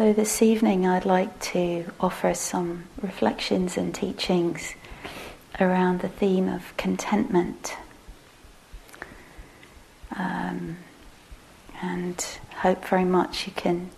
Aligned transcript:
So, 0.00 0.14
this 0.14 0.40
evening 0.40 0.86
I'd 0.86 1.04
like 1.04 1.38
to 1.52 1.84
offer 2.00 2.32
some 2.32 2.84
reflections 3.02 3.76
and 3.76 3.94
teachings 3.94 4.74
around 5.60 6.00
the 6.00 6.08
theme 6.08 6.48
of 6.48 6.74
contentment. 6.78 7.76
Um, 10.16 10.78
and 11.82 12.38
hope 12.60 12.82
very 12.86 13.04
much 13.04 13.46
you 13.46 13.52
can 13.52 13.90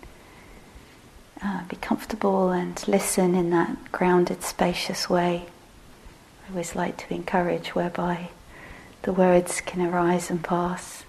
uh, 1.41 1.62
be 1.69 1.77
comfortable 1.77 2.50
and 2.50 2.83
listen 2.89 3.37
in 3.37 3.50
that 3.50 3.92
grounded, 3.92 4.42
spacious 4.42 5.09
way. 5.09 5.47
I 6.45 6.50
always 6.50 6.75
like 6.75 6.97
to 6.97 7.14
encourage, 7.14 7.77
whereby 7.77 8.30
the 9.03 9.12
words 9.12 9.61
can 9.61 9.80
arise 9.80 10.30
and 10.30 10.42
pass, 10.42 11.05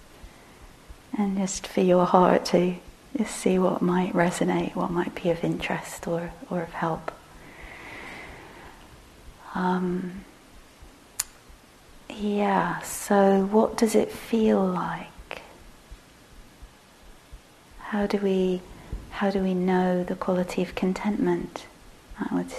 and 1.18 1.36
just 1.36 1.66
for 1.66 1.80
your 1.80 2.06
heart 2.06 2.44
to 2.44 2.76
just 3.16 3.36
see 3.36 3.58
what 3.58 3.80
might 3.80 4.12
resonate, 4.12 4.74
what 4.74 4.90
might 4.90 5.14
be 5.14 5.30
of 5.30 5.44
interest 5.44 6.06
or, 6.08 6.32
or 6.50 6.62
of 6.62 6.72
help. 6.72 7.12
Um, 9.54 10.24
yeah, 12.10 12.80
so 12.80 13.44
what 13.50 13.76
does 13.76 13.94
it 13.94 14.10
feel 14.10 14.64
like? 14.64 15.42
How 17.78 18.06
do 18.06 18.18
we 18.18 18.60
how 19.10 19.30
do 19.30 19.38
we 19.40 19.54
know 19.54 20.02
the 20.02 20.16
quality 20.16 20.60
of 20.62 20.74
contentment? 20.74 21.66
That 22.18 22.32
would, 22.32 22.52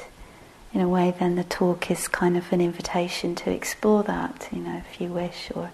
in 0.74 0.80
a 0.80 0.88
way, 0.88 1.14
then 1.20 1.36
the 1.36 1.44
talk 1.44 1.92
is 1.92 2.08
kind 2.08 2.38
of 2.38 2.52
an 2.54 2.62
invitation 2.62 3.36
to 3.36 3.52
explore 3.52 4.04
that, 4.04 4.48
you 4.54 4.60
know, 4.60 4.78
if 4.90 5.02
you 5.02 5.10
wish, 5.10 5.52
or 5.54 5.70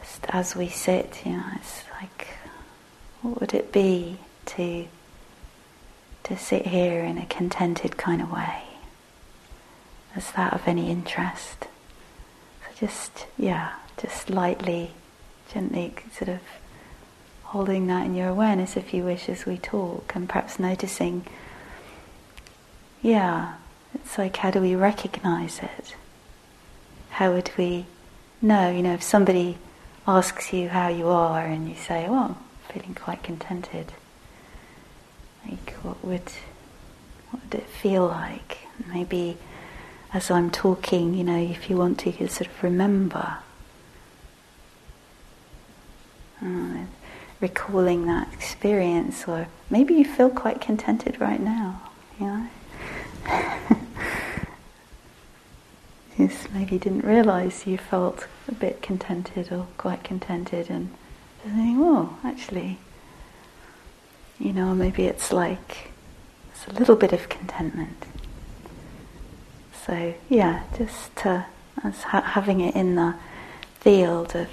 just 0.00 0.26
as 0.30 0.56
we 0.56 0.68
sit, 0.68 1.24
you 1.24 1.32
know, 1.32 1.44
it's 1.54 1.84
like 2.00 2.26
what 3.24 3.40
would 3.40 3.54
it 3.54 3.72
be 3.72 4.18
to 4.44 4.86
to 6.24 6.36
sit 6.36 6.66
here 6.66 7.00
in 7.02 7.18
a 7.18 7.26
contented 7.26 7.96
kind 7.96 8.20
of 8.20 8.30
way? 8.30 8.62
Is 10.14 10.30
that 10.32 10.52
of 10.52 10.68
any 10.68 10.90
interest? 10.90 11.60
So 11.60 12.86
just 12.86 13.26
yeah, 13.38 13.72
just 14.00 14.28
lightly, 14.28 14.90
gently 15.52 15.94
sort 16.12 16.28
of 16.28 16.40
holding 17.44 17.86
that 17.86 18.04
in 18.04 18.14
your 18.14 18.28
awareness 18.28 18.76
if 18.76 18.92
you 18.92 19.04
wish 19.04 19.28
as 19.28 19.46
we 19.46 19.56
talk 19.56 20.12
and 20.14 20.28
perhaps 20.28 20.58
noticing 20.58 21.24
yeah, 23.00 23.54
it's 23.94 24.18
like 24.18 24.36
how 24.36 24.50
do 24.50 24.60
we 24.60 24.74
recognize 24.74 25.60
it? 25.60 25.94
How 27.10 27.32
would 27.32 27.50
we 27.56 27.86
know, 28.42 28.70
you 28.70 28.82
know, 28.82 28.94
if 28.94 29.02
somebody 29.02 29.56
asks 30.06 30.52
you 30.52 30.68
how 30.68 30.88
you 30.88 31.08
are 31.08 31.46
and 31.46 31.68
you 31.68 31.74
say, 31.74 32.06
well, 32.08 32.36
feeling 32.74 32.94
quite 32.94 33.22
contented. 33.22 33.92
Like, 35.48 35.72
what 35.82 36.04
would, 36.04 36.30
what 37.30 37.42
would 37.44 37.54
it 37.54 37.68
feel 37.68 38.06
like? 38.08 38.58
Maybe 38.92 39.36
as 40.12 40.30
I'm 40.30 40.50
talking, 40.50 41.14
you 41.14 41.24
know, 41.24 41.38
if 41.38 41.70
you 41.70 41.76
want 41.76 41.98
to, 42.00 42.10
you 42.10 42.26
sort 42.26 42.48
of 42.48 42.62
remember. 42.62 43.36
Uh, 46.42 46.84
recalling 47.40 48.06
that 48.06 48.32
experience, 48.32 49.28
or 49.28 49.46
maybe 49.70 49.94
you 49.94 50.04
feel 50.04 50.30
quite 50.30 50.60
contented 50.60 51.20
right 51.20 51.40
now, 51.40 51.80
you 52.18 52.26
know. 52.26 52.48
yes, 56.18 56.46
maybe 56.52 56.72
you 56.74 56.78
didn't 56.78 57.04
realize 57.04 57.66
you 57.66 57.78
felt 57.78 58.26
a 58.48 58.54
bit 58.54 58.82
contented 58.82 59.52
or 59.52 59.66
quite 59.78 60.02
contented, 60.04 60.70
and 60.70 60.90
think, 61.50 61.78
oh, 61.80 62.16
actually, 62.24 62.78
you 64.38 64.52
know, 64.52 64.74
maybe 64.74 65.04
it's 65.06 65.32
like 65.32 65.90
it's 66.50 66.66
a 66.66 66.78
little 66.78 66.96
bit 66.96 67.12
of 67.12 67.28
contentment. 67.28 68.04
So 69.86 70.14
yeah, 70.28 70.62
just 70.76 71.26
uh, 71.26 71.42
as 71.82 72.02
ha- 72.04 72.22
having 72.22 72.60
it 72.60 72.74
in 72.74 72.94
the 72.94 73.14
field 73.80 74.34
of 74.34 74.48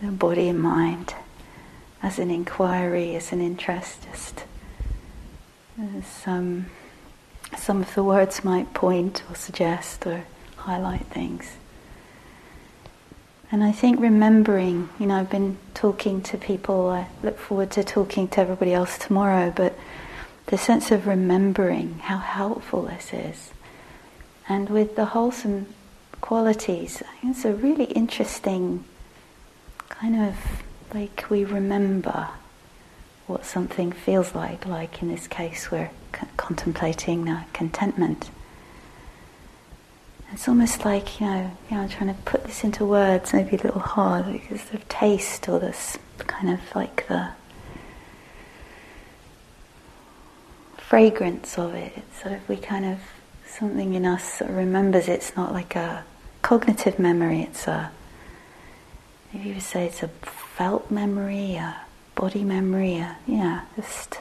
the 0.00 0.12
body 0.12 0.48
and 0.48 0.60
mind, 0.60 1.14
as 2.02 2.18
an 2.18 2.30
inquiry, 2.30 3.16
as 3.16 3.32
an 3.32 3.40
interest, 3.40 4.06
just 4.10 4.44
some 6.04 6.66
some 7.56 7.82
of 7.82 7.94
the 7.94 8.04
words 8.04 8.44
might 8.44 8.72
point 8.74 9.22
or 9.28 9.34
suggest 9.34 10.06
or 10.06 10.24
highlight 10.56 11.06
things. 11.06 11.52
And 13.52 13.64
I 13.64 13.72
think 13.72 13.98
remembering, 13.98 14.88
you 14.98 15.06
know, 15.06 15.16
I've 15.16 15.30
been 15.30 15.58
talking 15.74 16.22
to 16.22 16.38
people, 16.38 16.88
I 16.88 17.08
look 17.22 17.38
forward 17.38 17.72
to 17.72 17.82
talking 17.82 18.28
to 18.28 18.40
everybody 18.40 18.72
else 18.72 18.96
tomorrow, 18.96 19.52
but 19.54 19.76
the 20.46 20.56
sense 20.58 20.90
of 20.90 21.06
remembering 21.06 21.98
how 21.98 22.18
helpful 22.18 22.82
this 22.82 23.12
is. 23.12 23.50
And 24.48 24.68
with 24.70 24.94
the 24.94 25.06
wholesome 25.06 25.66
qualities, 26.20 27.02
it's 27.22 27.44
a 27.44 27.52
really 27.52 27.84
interesting 27.84 28.84
kind 29.88 30.28
of 30.28 30.36
like 30.94 31.24
we 31.28 31.44
remember 31.44 32.28
what 33.26 33.44
something 33.44 33.92
feels 33.92 34.34
like, 34.34 34.66
like 34.66 35.02
in 35.02 35.08
this 35.08 35.26
case, 35.28 35.70
we're 35.70 35.90
contemplating 36.36 37.28
uh, 37.28 37.44
contentment. 37.52 38.30
It's 40.32 40.46
almost 40.48 40.84
like, 40.84 41.20
you 41.20 41.26
know, 41.26 41.50
you 41.70 41.76
know, 41.76 41.88
trying 41.88 42.14
to 42.14 42.20
put 42.22 42.44
this 42.44 42.62
into 42.62 42.84
words, 42.84 43.32
maybe 43.32 43.56
a 43.56 43.62
little 43.62 43.80
hard, 43.80 44.32
because 44.32 44.64
the 44.66 44.78
taste 44.88 45.48
or 45.48 45.58
this 45.58 45.98
kind 46.18 46.50
of 46.50 46.60
like 46.74 47.06
the 47.08 47.30
fragrance 50.76 51.58
of 51.58 51.74
it. 51.74 51.92
It's 51.96 52.22
sort 52.22 52.34
of, 52.34 52.48
we 52.48 52.56
kind 52.56 52.84
of, 52.84 52.98
something 53.46 53.94
in 53.94 54.06
us 54.06 54.38
sort 54.38 54.50
of 54.50 54.56
remembers 54.56 55.08
it. 55.08 55.12
It's 55.14 55.36
not 55.36 55.52
like 55.52 55.74
a 55.74 56.04
cognitive 56.42 56.98
memory, 56.98 57.42
it's 57.42 57.66
a, 57.66 57.90
maybe 59.32 59.48
you 59.48 59.54
would 59.54 59.62
say 59.62 59.86
it's 59.86 60.02
a 60.02 60.08
felt 60.08 60.90
memory, 60.90 61.54
a 61.54 61.76
body 62.14 62.44
memory, 62.44 62.96
a, 62.96 63.16
yeah, 63.26 63.62
just, 63.76 64.20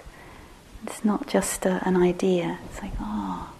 it's 0.85 1.05
not 1.05 1.27
just 1.27 1.65
a, 1.65 1.87
an 1.87 1.97
idea. 1.97 2.57
It's 2.65 2.81
like, 2.81 2.93
oh, 2.99 3.51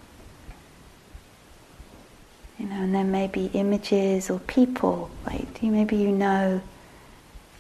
you 2.59 2.65
know, 2.67 2.75
and 2.75 2.93
there 2.93 3.03
may 3.03 3.27
be 3.27 3.45
images 3.53 4.29
or 4.29 4.39
people, 4.39 5.09
like 5.25 5.63
maybe 5.63 5.95
you 5.95 6.11
know 6.11 6.61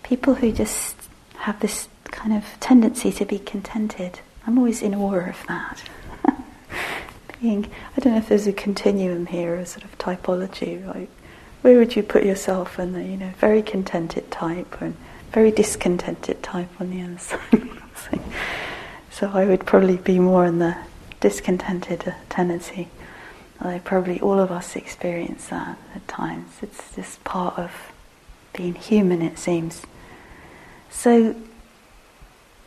people 0.03 0.35
who 0.35 0.51
just 0.51 0.95
have 1.37 1.59
this 1.61 1.87
kind 2.05 2.33
of 2.33 2.43
tendency 2.59 3.11
to 3.13 3.25
be 3.25 3.39
contented. 3.39 4.19
I'm 4.45 4.57
always 4.57 4.81
in 4.81 4.93
awe 4.93 5.29
of 5.29 5.37
that. 5.47 5.83
Being, 7.41 7.69
I 7.95 7.99
don't 8.01 8.13
know 8.13 8.19
if 8.19 8.27
there's 8.27 8.47
a 8.47 8.53
continuum 8.53 9.27
here, 9.27 9.55
a 9.55 9.65
sort 9.65 9.85
of 9.85 9.97
typology, 9.97 10.85
like 10.85 11.09
where 11.61 11.77
would 11.77 11.95
you 11.95 12.03
put 12.03 12.25
yourself 12.25 12.79
in 12.79 12.93
the, 12.93 13.03
you 13.03 13.17
know, 13.17 13.31
very 13.39 13.61
contented 13.61 14.29
type 14.31 14.81
and 14.81 14.95
very 15.31 15.51
discontented 15.51 16.41
type 16.43 16.69
on 16.79 16.89
the 16.89 17.01
other 17.01 17.17
side? 17.95 18.21
so 19.11 19.29
I 19.33 19.45
would 19.45 19.65
probably 19.65 19.97
be 19.97 20.19
more 20.19 20.45
in 20.45 20.59
the 20.59 20.77
discontented 21.19 22.13
tendency. 22.29 22.87
Although 23.61 23.79
probably 23.79 24.19
all 24.21 24.39
of 24.39 24.51
us 24.51 24.75
experience 24.75 25.47
that 25.47 25.77
at 25.93 26.07
times. 26.07 26.49
It's 26.61 26.95
just 26.95 27.23
part 27.23 27.57
of 27.57 27.71
being 28.53 28.75
human, 28.75 29.21
it 29.21 29.37
seems. 29.37 29.81
So, 30.89 31.35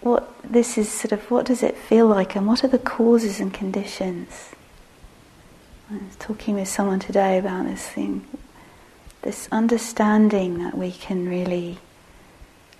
what 0.00 0.30
this 0.42 0.76
is 0.76 0.90
sort 0.90 1.12
of 1.12 1.30
what 1.30 1.46
does 1.46 1.62
it 1.62 1.76
feel 1.76 2.06
like, 2.06 2.36
and 2.36 2.46
what 2.46 2.64
are 2.64 2.68
the 2.68 2.78
causes 2.78 3.40
and 3.40 3.52
conditions? 3.54 4.50
I 5.90 5.94
was 5.94 6.16
talking 6.18 6.54
with 6.54 6.68
someone 6.68 7.00
today 7.00 7.38
about 7.38 7.66
this 7.66 7.86
thing, 7.86 8.26
this 9.22 9.48
understanding 9.52 10.58
that 10.62 10.76
we 10.76 10.90
can 10.90 11.28
really 11.28 11.78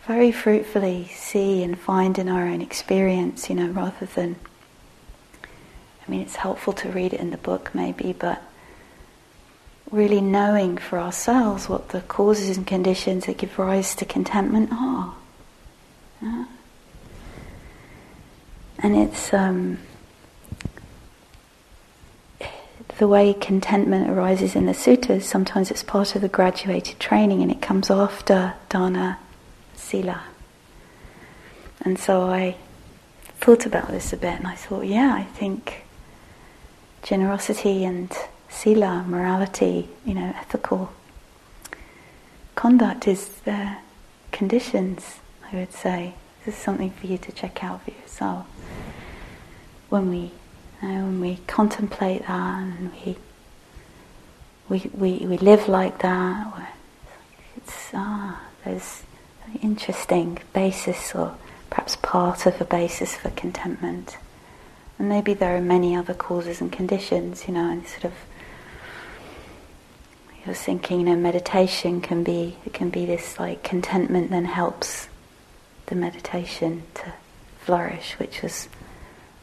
very 0.07 0.33
fruitfully 0.33 1.09
see 1.15 1.63
and 1.63 1.79
find 1.79 2.19
in 2.19 2.29
our 2.29 2.47
own 2.47 2.61
experience, 2.61 3.49
you 3.49 3.55
know, 3.55 3.69
rather 3.69 4.07
than 4.07 4.37
mean, 6.13 6.21
it's 6.21 6.37
helpful 6.37 6.75
to 6.75 6.91
read 6.91 7.15
it 7.15 7.21
in 7.21 7.31
the 7.31 7.39
book, 7.39 7.75
maybe, 7.75 8.13
but 8.13 8.43
really 9.91 10.21
knowing 10.21 10.77
for 10.77 10.99
ourselves 10.99 11.71
what 11.71 11.89
the 11.89 12.03
causes 12.03 12.57
and 12.57 12.67
conditions 12.67 13.25
that 13.25 13.39
give 13.39 13.59
rise 13.59 13.95
to 13.95 14.05
contentment 14.05 14.71
are. 14.73 15.15
Yeah. 16.21 16.45
And 18.79 18.97
it's 18.97 19.33
um, 19.33 19.79
the 22.99 23.09
way 23.09 23.33
contentment 23.33 24.11
arises 24.11 24.55
in 24.55 24.67
the 24.67 24.73
suttas. 24.73 25.23
Sometimes 25.23 25.71
it's 25.71 25.83
part 25.83 26.15
of 26.15 26.21
the 26.21 26.29
graduated 26.29 27.01
training, 27.01 27.41
and 27.43 27.51
it 27.51 27.63
comes 27.63 27.91
after 27.91 28.53
dana, 28.69 29.19
sila. 29.75 30.25
And 31.81 31.99
so 31.99 32.29
I 32.29 32.57
thought 33.41 33.65
about 33.65 33.89
this 33.89 34.13
a 34.13 34.17
bit, 34.17 34.35
and 34.35 34.47
I 34.47 34.57
thought, 34.57 34.85
yeah, 34.85 35.15
I 35.15 35.25
think 35.25 35.82
generosity 37.03 37.85
and 37.85 38.13
sila, 38.49 39.05
morality, 39.07 39.89
you 40.05 40.15
know, 40.15 40.35
ethical 40.37 40.93
conduct 42.55 43.09
is 43.09 43.29
the 43.45 43.77
conditions, 44.31 45.21
I 45.51 45.57
would 45.57 45.73
say. 45.73 46.15
This 46.45 46.57
is 46.57 46.61
something 46.63 46.91
for 46.91 47.07
you 47.07 47.19
to 47.19 47.33
check 47.33 47.63
out 47.63 47.85
for 47.85 47.91
yourself. 47.91 48.47
When 49.89 50.11
we, 50.11 50.33
you 50.83 50.89
know, 50.89 51.05
when 51.05 51.21
we 51.21 51.37
contemplate 51.47 52.27
that 52.27 52.63
and 52.63 52.93
we, 52.93 53.17
we, 54.69 54.91
we, 54.93 55.27
we 55.27 55.39
live 55.39 55.69
like 55.69 56.01
that, 56.03 56.69
it's, 57.57 57.91
ah, 57.95 58.41
there's 58.65 59.03
an 59.47 59.59
interesting 59.63 60.39
basis 60.53 61.15
or 61.15 61.37
perhaps 61.71 61.97
part 61.97 62.47
of 62.47 62.61
a 62.61 62.65
basis 62.65 63.15
for 63.15 63.31
contentment. 63.31 64.17
And 65.03 65.09
maybe 65.09 65.35
there 65.35 65.57
are 65.57 65.61
many 65.61 65.97
other 65.97 66.15
causes 66.15 66.61
and 66.61 66.71
conditions, 66.71 67.49
you 67.49 67.55
know, 67.55 67.69
and 67.69 67.85
sort 67.89 68.05
of 68.05 68.13
you're 70.47 70.55
thinking, 70.55 71.01
you 71.01 71.07
know, 71.07 71.17
meditation 71.17 72.01
can 72.01 72.23
be 72.23 72.57
it 72.65 72.73
can 72.73 72.89
be 72.89 73.05
this 73.05 73.37
like 73.37 73.65
contentment 73.65 74.31
then 74.31 74.45
helps 74.45 75.09
the 75.87 75.97
meditation 75.97 76.85
to 76.95 77.15
flourish, 77.59 78.13
which 78.21 78.43
was 78.43 78.69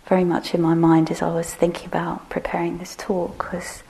very 0.08 0.24
much 0.24 0.54
in 0.54 0.62
my 0.62 0.76
mind 0.76 1.12
as 1.12 1.22
I 1.22 1.28
was 1.28 1.54
thinking 1.54 1.88
about 1.88 2.30
preparing 2.30 2.78
this 2.78 2.96
talk 2.96 3.52
was 3.52 3.84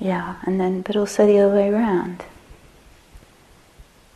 yeah, 0.00 0.38
and 0.42 0.60
then 0.60 0.82
but 0.82 0.96
also 0.96 1.24
the 1.24 1.38
other 1.38 1.54
way 1.54 1.68
around. 1.68 2.24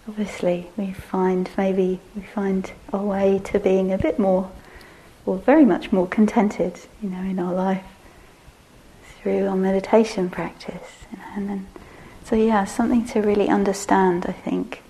Obviously 0.08 0.70
we 0.76 0.92
find 0.92 1.48
maybe 1.56 2.00
we 2.16 2.22
find 2.22 2.72
a 2.92 2.98
way 2.98 3.40
to 3.44 3.60
being 3.60 3.92
a 3.92 3.98
bit 3.98 4.18
more 4.18 4.50
or 5.26 5.38
very 5.38 5.64
much 5.64 5.92
more 5.92 6.06
contented, 6.06 6.78
you 7.02 7.08
know, 7.10 7.20
in 7.20 7.38
our 7.38 7.54
life 7.54 7.84
through 9.20 9.46
our 9.46 9.56
meditation 9.56 10.30
practice. 10.30 11.04
And 11.34 11.48
then, 11.48 11.68
so 12.24 12.36
yeah, 12.36 12.64
something 12.64 13.06
to 13.08 13.20
really 13.20 13.48
understand, 13.48 14.26
I 14.26 14.32
think. 14.32 14.82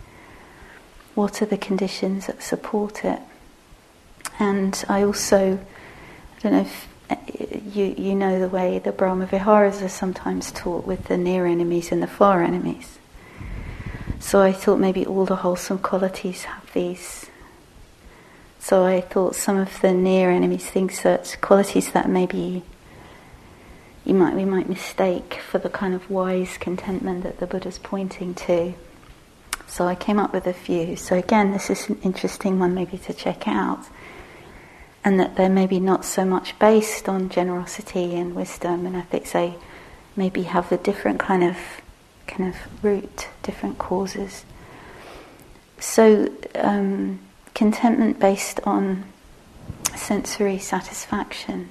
What 1.14 1.42
are 1.42 1.46
the 1.46 1.58
conditions 1.58 2.26
that 2.26 2.42
support 2.42 3.04
it? 3.04 3.20
And 4.38 4.82
I 4.88 5.02
also, 5.02 5.58
I 5.58 6.40
don't 6.40 6.52
know 6.52 6.60
if 6.60 6.88
uh, 7.10 7.16
you, 7.74 7.94
you 7.98 8.14
know 8.14 8.38
the 8.38 8.48
way 8.48 8.78
the 8.78 8.92
Brahma 8.92 9.26
Viharas 9.26 9.82
are 9.82 9.88
sometimes 9.88 10.52
taught 10.52 10.86
with 10.86 11.06
the 11.06 11.16
near 11.16 11.46
enemies 11.46 11.90
and 11.90 12.02
the 12.02 12.06
far 12.06 12.42
enemies. 12.42 12.98
So 14.20 14.40
I 14.40 14.52
thought 14.52 14.78
maybe 14.78 15.04
all 15.04 15.24
the 15.24 15.36
wholesome 15.36 15.78
qualities 15.78 16.44
have 16.44 16.72
these. 16.72 17.29
So 18.60 18.84
I 18.84 19.00
thought 19.00 19.34
some 19.34 19.56
of 19.56 19.80
the 19.80 19.92
near 19.92 20.30
enemies, 20.30 20.68
things 20.68 21.02
that 21.02 21.38
qualities 21.40 21.92
that 21.92 22.10
maybe 22.10 22.62
you 24.04 24.14
might 24.14 24.34
we 24.34 24.44
might 24.44 24.68
mistake 24.68 25.40
for 25.50 25.58
the 25.58 25.70
kind 25.70 25.94
of 25.94 26.10
wise 26.10 26.58
contentment 26.58 27.22
that 27.22 27.40
the 27.40 27.46
Buddha's 27.46 27.78
pointing 27.78 28.34
to. 28.34 28.74
So 29.66 29.86
I 29.86 29.94
came 29.94 30.18
up 30.18 30.34
with 30.34 30.46
a 30.46 30.52
few. 30.52 30.96
So 30.96 31.16
again, 31.16 31.52
this 31.52 31.70
is 31.70 31.88
an 31.88 31.98
interesting 32.02 32.58
one 32.58 32.74
maybe 32.74 32.98
to 32.98 33.14
check 33.14 33.48
out. 33.48 33.86
And 35.02 35.18
that 35.18 35.36
they're 35.36 35.48
maybe 35.48 35.80
not 35.80 36.04
so 36.04 36.26
much 36.26 36.58
based 36.58 37.08
on 37.08 37.30
generosity 37.30 38.14
and 38.14 38.34
wisdom 38.34 38.84
and 38.84 38.94
ethics. 38.94 39.32
They 39.32 39.54
maybe 40.16 40.42
have 40.42 40.70
a 40.70 40.76
different 40.76 41.18
kind 41.18 41.42
of 41.42 41.56
kind 42.26 42.54
of 42.54 42.84
root, 42.84 43.28
different 43.42 43.78
causes. 43.78 44.44
So 45.78 46.30
um, 46.54 47.20
contentment 47.60 48.18
based 48.18 48.58
on 48.64 49.04
sensory 49.94 50.58
satisfaction 50.58 51.68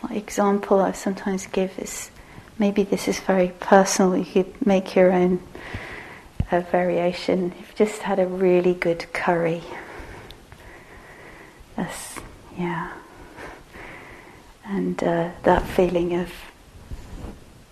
For 0.00 0.12
example 0.12 0.80
I 0.80 0.92
sometimes 0.92 1.46
give 1.46 1.78
is 1.78 2.10
maybe 2.58 2.82
this 2.84 3.06
is 3.06 3.20
very 3.20 3.52
personal. 3.60 4.16
You 4.16 4.24
could 4.24 4.66
make 4.66 4.96
your 4.96 5.12
own 5.12 5.42
uh, 6.50 6.60
variation. 6.60 7.52
You've 7.58 7.74
just 7.74 8.02
had 8.02 8.18
a 8.18 8.26
really 8.26 8.74
good 8.74 9.12
curry. 9.12 9.62
That's 11.76 12.18
yeah, 12.58 12.92
and 14.64 15.02
uh, 15.02 15.30
that 15.44 15.66
feeling 15.66 16.14
of 16.14 16.30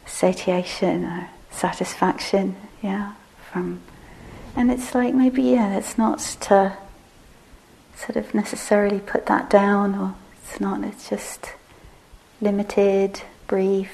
satiation 0.07 1.05
or 1.05 1.29
satisfaction, 1.51 2.57
yeah, 2.83 3.13
from, 3.51 3.81
and 4.59 4.73
it's 4.73 4.93
like 4.93 5.15
maybe 5.15 5.43
yeah, 5.43 5.79
it's 5.79 5.97
not 5.97 6.19
to 6.19 6.77
sort 7.95 8.17
of 8.17 8.35
necessarily 8.35 8.99
put 8.99 9.27
that 9.27 9.49
down, 9.49 9.95
or 9.95 10.17
it's 10.43 10.61
not. 10.61 10.83
It's 10.83 11.09
just 11.09 11.53
limited, 12.41 13.23
brief. 13.47 13.93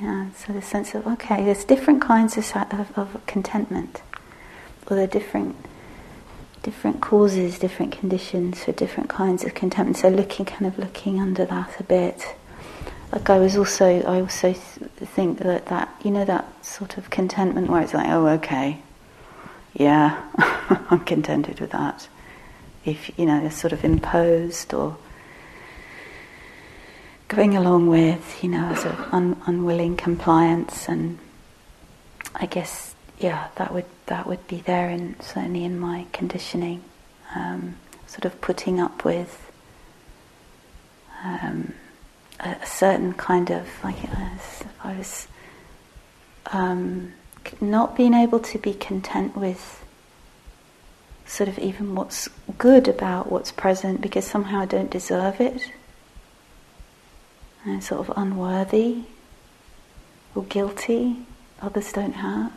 Yeah, 0.00 0.30
so 0.32 0.52
the 0.52 0.60
sense 0.60 0.92
of 0.96 1.06
okay, 1.06 1.44
there's 1.44 1.62
different 1.62 2.02
kinds 2.02 2.36
of, 2.36 2.44
of, 2.72 2.98
of 2.98 3.26
contentment, 3.26 4.02
or 4.88 4.96
there 4.96 5.04
are 5.04 5.06
different 5.06 5.54
different 6.64 7.00
causes, 7.00 7.60
different 7.60 7.92
conditions 7.92 8.64
for 8.64 8.72
different 8.72 9.08
kinds 9.08 9.44
of 9.44 9.54
contentment. 9.54 9.98
So 9.98 10.08
looking, 10.08 10.46
kind 10.46 10.66
of 10.66 10.78
looking 10.80 11.20
under 11.20 11.44
that 11.44 11.78
a 11.78 11.84
bit. 11.84 12.34
Like 13.12 13.30
I 13.30 13.38
was 13.38 13.56
also, 13.56 14.02
I 14.02 14.20
also 14.20 14.52
th- 14.52 14.56
think 15.14 15.38
that 15.38 15.66
that 15.66 15.94
you 16.02 16.10
know 16.10 16.24
that 16.24 16.66
sort 16.66 16.98
of 16.98 17.08
contentment 17.10 17.70
where 17.70 17.82
it's 17.82 17.94
like, 17.94 18.08
oh, 18.08 18.26
okay, 18.26 18.82
yeah, 19.74 20.22
I'm 20.90 21.00
contented 21.00 21.60
with 21.60 21.70
that. 21.70 22.08
If 22.84 23.16
you 23.18 23.26
know, 23.26 23.48
sort 23.48 23.72
of 23.72 23.84
imposed 23.84 24.74
or 24.74 24.96
going 27.28 27.56
along 27.56 27.86
with, 27.86 28.42
you 28.42 28.50
know, 28.50 28.74
sort 28.74 28.94
of 28.94 29.14
un- 29.14 29.40
unwilling 29.46 29.96
compliance, 29.96 30.88
and 30.88 31.18
I 32.34 32.46
guess, 32.46 32.94
yeah, 33.18 33.48
that 33.56 33.72
would 33.72 33.86
that 34.06 34.26
would 34.26 34.46
be 34.48 34.58
there, 34.58 34.90
in 34.90 35.16
certainly 35.20 35.64
in 35.64 35.78
my 35.78 36.06
conditioning, 36.12 36.82
um, 37.34 37.76
sort 38.06 38.24
of 38.24 38.40
putting 38.40 38.80
up 38.80 39.04
with 39.04 39.50
um, 41.24 41.72
a, 42.40 42.50
a, 42.50 42.66
certain 42.66 43.14
kind 43.14 43.50
of 43.50 43.66
like 43.82 44.02
if 44.02 44.66
I 44.84 44.98
was 44.98 45.28
um, 46.46 47.12
not 47.60 47.96
being 47.96 48.14
able 48.14 48.40
to 48.40 48.58
be 48.58 48.74
content 48.74 49.36
with 49.36 49.84
sort 51.26 51.48
of 51.48 51.58
even 51.58 51.94
what's 51.94 52.28
good 52.58 52.88
about 52.88 53.30
what's 53.30 53.52
present 53.52 54.00
because 54.00 54.26
somehow 54.26 54.60
I 54.60 54.66
don't 54.66 54.90
deserve 54.90 55.40
it 55.40 55.72
and 57.64 57.82
sort 57.82 58.08
of 58.08 58.16
unworthy 58.16 59.04
or 60.34 60.44
guilty, 60.44 61.16
others 61.60 61.92
don't 61.92 62.12
have. 62.12 62.52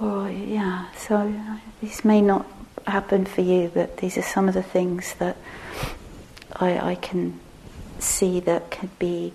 Or, 0.00 0.28
yeah, 0.28 0.90
so 0.96 1.16
uh, 1.16 1.56
this 1.80 2.04
may 2.04 2.20
not 2.20 2.46
happen 2.86 3.24
for 3.24 3.42
you, 3.42 3.70
but 3.72 3.98
these 3.98 4.18
are 4.18 4.22
some 4.22 4.48
of 4.48 4.54
the 4.54 4.62
things 4.62 5.14
that 5.14 5.36
I, 6.56 6.90
I 6.90 6.94
can 6.96 7.38
see 8.00 8.40
that 8.40 8.70
could 8.70 8.98
be 8.98 9.32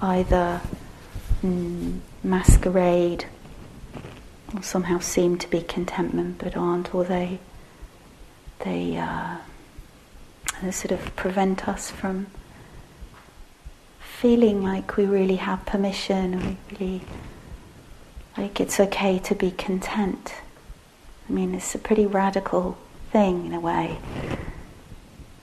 either 0.00 0.60
mm, 1.46 1.98
masquerade 2.22 3.26
or 4.54 4.62
somehow 4.62 4.98
seem 4.98 5.38
to 5.38 5.48
be 5.48 5.60
contentment 5.62 6.38
but 6.38 6.56
aren't, 6.56 6.94
or 6.94 7.04
they, 7.04 7.38
they, 8.60 8.96
uh, 8.96 9.36
and 10.60 10.74
sort 10.74 10.92
of 10.92 11.14
prevent 11.16 11.68
us 11.68 11.90
from 11.90 12.26
feeling 14.00 14.62
like 14.62 14.96
we 14.96 15.04
really 15.04 15.36
have 15.36 15.64
permission 15.66 16.34
and 16.34 16.42
we 16.42 16.56
really 16.78 17.02
like 18.36 18.60
it's 18.60 18.78
okay 18.80 19.18
to 19.18 19.34
be 19.34 19.50
content. 19.50 20.34
I 21.28 21.32
mean, 21.32 21.54
it's 21.54 21.74
a 21.74 21.78
pretty 21.78 22.06
radical 22.06 22.76
thing 23.10 23.46
in 23.46 23.54
a 23.54 23.60
way. 23.60 23.98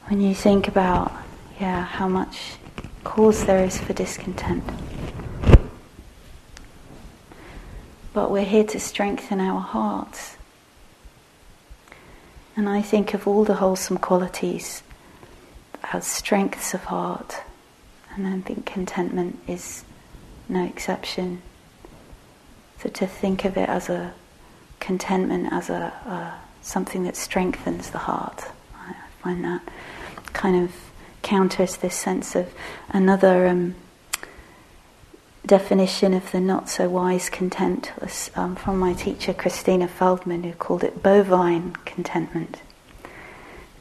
When 0.07 0.21
you 0.21 0.35
think 0.35 0.67
about, 0.67 1.11
yeah, 1.59 1.83
how 1.83 2.07
much 2.07 2.53
cause 3.03 3.45
there 3.45 3.63
is 3.63 3.79
for 3.79 3.93
discontent. 3.93 4.63
But 8.13 8.29
we're 8.29 8.45
here 8.45 8.63
to 8.65 8.79
strengthen 8.79 9.39
our 9.39 9.59
hearts. 9.59 10.37
And 12.55 12.69
I 12.69 12.81
think 12.81 13.13
of 13.13 13.27
all 13.27 13.43
the 13.43 13.55
wholesome 13.55 13.97
qualities 13.97 14.83
as 15.91 16.05
strengths 16.05 16.73
of 16.73 16.83
heart, 16.85 17.41
and 18.15 18.27
I 18.27 18.39
think 18.41 18.65
contentment 18.65 19.39
is 19.47 19.83
no 20.47 20.63
exception. 20.63 21.41
So 22.79 22.89
to 22.89 23.07
think 23.07 23.45
of 23.45 23.57
it 23.57 23.67
as 23.67 23.89
a 23.89 24.13
contentment 24.79 25.51
as 25.51 25.69
a, 25.69 25.93
a 26.05 26.39
something 26.61 27.03
that 27.03 27.15
strengthens 27.15 27.89
the 27.89 27.97
heart, 27.97 28.45
I 28.75 28.93
find 29.21 29.43
that 29.43 29.61
kind 30.33 30.63
of 30.63 30.71
counters 31.21 31.77
this 31.77 31.95
sense 31.95 32.35
of 32.35 32.53
another 32.89 33.47
um, 33.47 33.75
definition 35.45 36.13
of 36.13 36.31
the 36.31 36.39
not 36.39 36.69
so 36.69 36.89
wise 36.89 37.29
content 37.29 37.91
was 37.99 38.31
um, 38.35 38.55
from 38.55 38.79
my 38.79 38.93
teacher 38.93 39.33
Christina 39.33 39.87
Feldman, 39.87 40.43
who 40.43 40.53
called 40.53 40.83
it 40.83 41.03
bovine 41.03 41.75
contentment, 41.85 42.61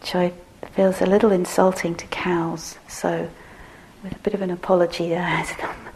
which 0.00 0.14
I 0.14 0.32
feels 0.72 1.00
a 1.00 1.06
little 1.06 1.32
insulting 1.32 1.94
to 1.96 2.06
cows. 2.06 2.78
So, 2.88 3.28
with 4.02 4.12
a 4.12 4.18
bit 4.18 4.34
of 4.34 4.42
an 4.42 4.50
apology 4.50 5.08
there, 5.08 5.44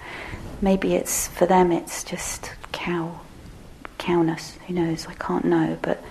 maybe 0.60 0.94
it's 0.94 1.28
for 1.28 1.46
them 1.46 1.72
it's 1.72 2.04
just 2.04 2.52
cow 2.72 3.20
cowness. 3.98 4.58
Who 4.66 4.74
knows? 4.74 5.06
I 5.06 5.14
can't 5.14 5.44
know. 5.44 5.78
But 5.82 6.02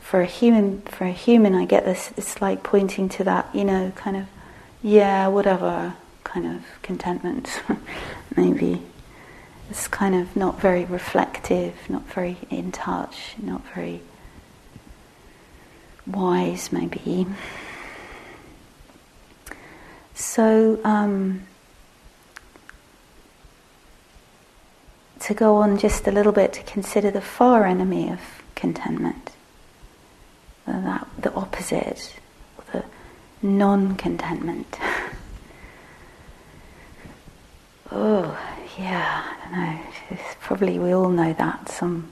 for 0.00 0.20
a 0.20 0.26
human, 0.26 0.82
for 0.82 1.04
a 1.04 1.12
human, 1.12 1.54
I 1.54 1.64
get 1.64 1.84
this. 1.84 2.12
It's 2.16 2.40
like 2.40 2.62
pointing 2.62 3.08
to 3.10 3.24
that, 3.24 3.54
you 3.54 3.64
know, 3.64 3.92
kind 3.94 4.16
of, 4.16 4.26
yeah, 4.82 5.28
whatever, 5.28 5.94
kind 6.24 6.46
of 6.46 6.62
contentment, 6.82 7.62
maybe. 8.36 8.82
It's 9.70 9.86
kind 9.86 10.14
of 10.14 10.34
not 10.34 10.60
very 10.60 10.84
reflective, 10.84 11.74
not 11.88 12.02
very 12.06 12.36
in 12.50 12.72
touch, 12.72 13.34
not 13.38 13.62
very 13.74 14.02
wise, 16.06 16.72
maybe. 16.72 17.26
So, 20.14 20.80
um, 20.84 21.46
to 25.20 25.34
go 25.34 25.56
on 25.56 25.78
just 25.78 26.06
a 26.08 26.10
little 26.10 26.32
bit 26.32 26.52
to 26.54 26.62
consider 26.64 27.10
the 27.10 27.20
far 27.20 27.64
enemy 27.64 28.10
of 28.10 28.20
contentment, 28.54 29.30
that, 30.66 31.06
the 31.18 31.32
opposite, 31.34 32.16
the 32.72 32.84
non 33.42 33.96
contentment. 33.96 34.78
oh, 37.92 38.38
yeah, 38.78 39.24
I 39.24 39.44
don't 39.44 39.60
know. 39.60 39.80
It's 40.10 40.36
probably 40.40 40.78
we 40.78 40.92
all 40.92 41.08
know 41.08 41.32
that 41.32 41.68
some 41.68 42.10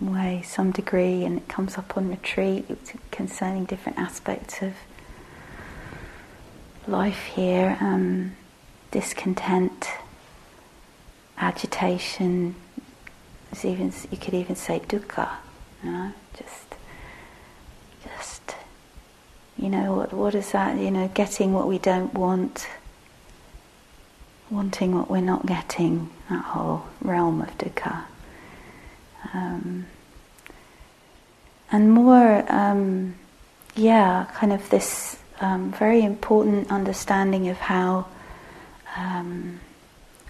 way, 0.00 0.42
some 0.44 0.70
degree, 0.70 1.24
and 1.24 1.38
it 1.38 1.48
comes 1.48 1.76
up 1.76 1.96
on 1.96 2.08
retreat 2.08 2.66
concerning 3.10 3.64
different 3.64 3.98
aspects 3.98 4.62
of 4.62 4.74
life 6.86 7.24
here 7.34 7.76
um, 7.80 8.34
discontent, 8.90 9.88
agitation. 11.38 12.54
even 13.62 13.92
you 14.10 14.16
could 14.16 14.34
even 14.34 14.56
say 14.56 14.80
dukkha, 14.80 15.28
you 15.84 15.90
know, 15.90 16.12
just, 16.36 16.74
just, 18.04 18.54
you 19.58 19.68
know, 19.68 19.94
what 19.94 20.12
what 20.12 20.34
is 20.34 20.52
that? 20.52 20.78
You 20.78 20.90
know, 20.90 21.08
getting 21.14 21.52
what 21.52 21.68
we 21.68 21.78
don't 21.78 22.14
want 22.14 22.66
wanting 24.50 24.96
what 24.96 25.08
we're 25.08 25.20
not 25.20 25.46
getting, 25.46 26.10
that 26.28 26.44
whole 26.44 26.84
realm 27.02 27.40
of 27.40 27.56
dukkha. 27.58 28.02
Um, 29.32 29.86
and 31.70 31.92
more, 31.92 32.44
um, 32.52 33.14
yeah, 33.76 34.26
kind 34.34 34.52
of 34.52 34.68
this 34.70 35.18
um, 35.40 35.72
very 35.72 36.02
important 36.02 36.70
understanding 36.70 37.48
of 37.48 37.58
how 37.58 38.06
um, 38.96 39.60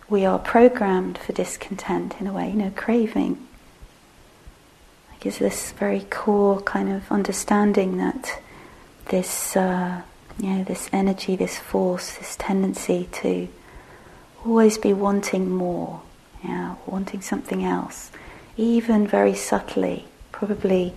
we 0.09 0.25
are 0.25 0.39
programmed 0.39 1.17
for 1.19 1.33
discontent 1.33 2.21
in 2.21 2.27
a 2.27 2.33
way, 2.33 2.51
you 2.51 2.57
know, 2.57 2.73
craving. 2.77 3.47
Like, 5.11 5.25
is 5.25 5.39
this 5.39 5.73
very 5.73 6.07
core 6.11 6.61
kind 6.61 6.91
of 6.93 7.11
understanding 7.11 7.97
that 7.97 8.41
this, 9.07 9.57
uh, 9.57 10.03
you 10.39 10.51
know, 10.51 10.65
this 10.65 10.91
energy, 10.93 11.37
this 11.37 11.59
force, 11.59 12.17
this 12.19 12.37
tendency 12.37 13.09
to 13.13 13.49
always 14.45 14.79
be 14.79 14.93
wanting 14.93 15.51
more, 15.51 16.03
yeah, 16.43 16.77
wanting 16.87 17.21
something 17.21 17.65
else, 17.65 18.11
even 18.57 19.07
very 19.07 19.35
subtly. 19.35 20.07
Probably, 20.33 20.95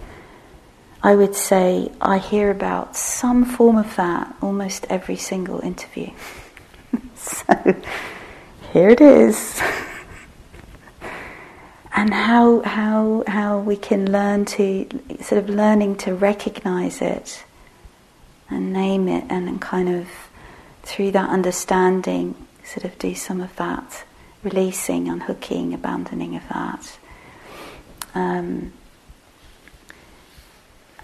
I 1.01 1.15
would 1.15 1.35
say 1.35 1.91
I 1.99 2.17
hear 2.17 2.49
about 2.49 2.95
some 2.95 3.45
form 3.45 3.77
of 3.77 3.95
that 3.97 4.35
almost 4.41 4.85
every 4.89 5.17
single 5.17 5.59
interview. 5.59 6.11
so 7.15 7.75
here 8.71 8.89
it 8.89 9.01
is. 9.01 9.61
and 11.95 12.13
how, 12.13 12.61
how, 12.61 13.23
how 13.27 13.59
we 13.59 13.75
can 13.75 14.11
learn 14.11 14.45
to, 14.45 14.87
sort 15.21 15.43
of 15.43 15.49
learning 15.49 15.97
to 15.97 16.13
recognize 16.13 17.01
it 17.01 17.43
and 18.49 18.71
name 18.71 19.07
it 19.07 19.25
and 19.29 19.61
kind 19.61 19.89
of 19.89 20.07
through 20.83 21.11
that 21.11 21.29
understanding 21.29 22.35
sort 22.73 22.85
of 22.85 22.97
do 22.97 23.13
some 23.13 23.39
of 23.39 23.55
that 23.57 24.03
releasing, 24.41 25.07
unhooking, 25.07 25.73
abandoning 25.73 26.35
of 26.35 26.47
that. 26.49 26.97
Um, 28.15 28.73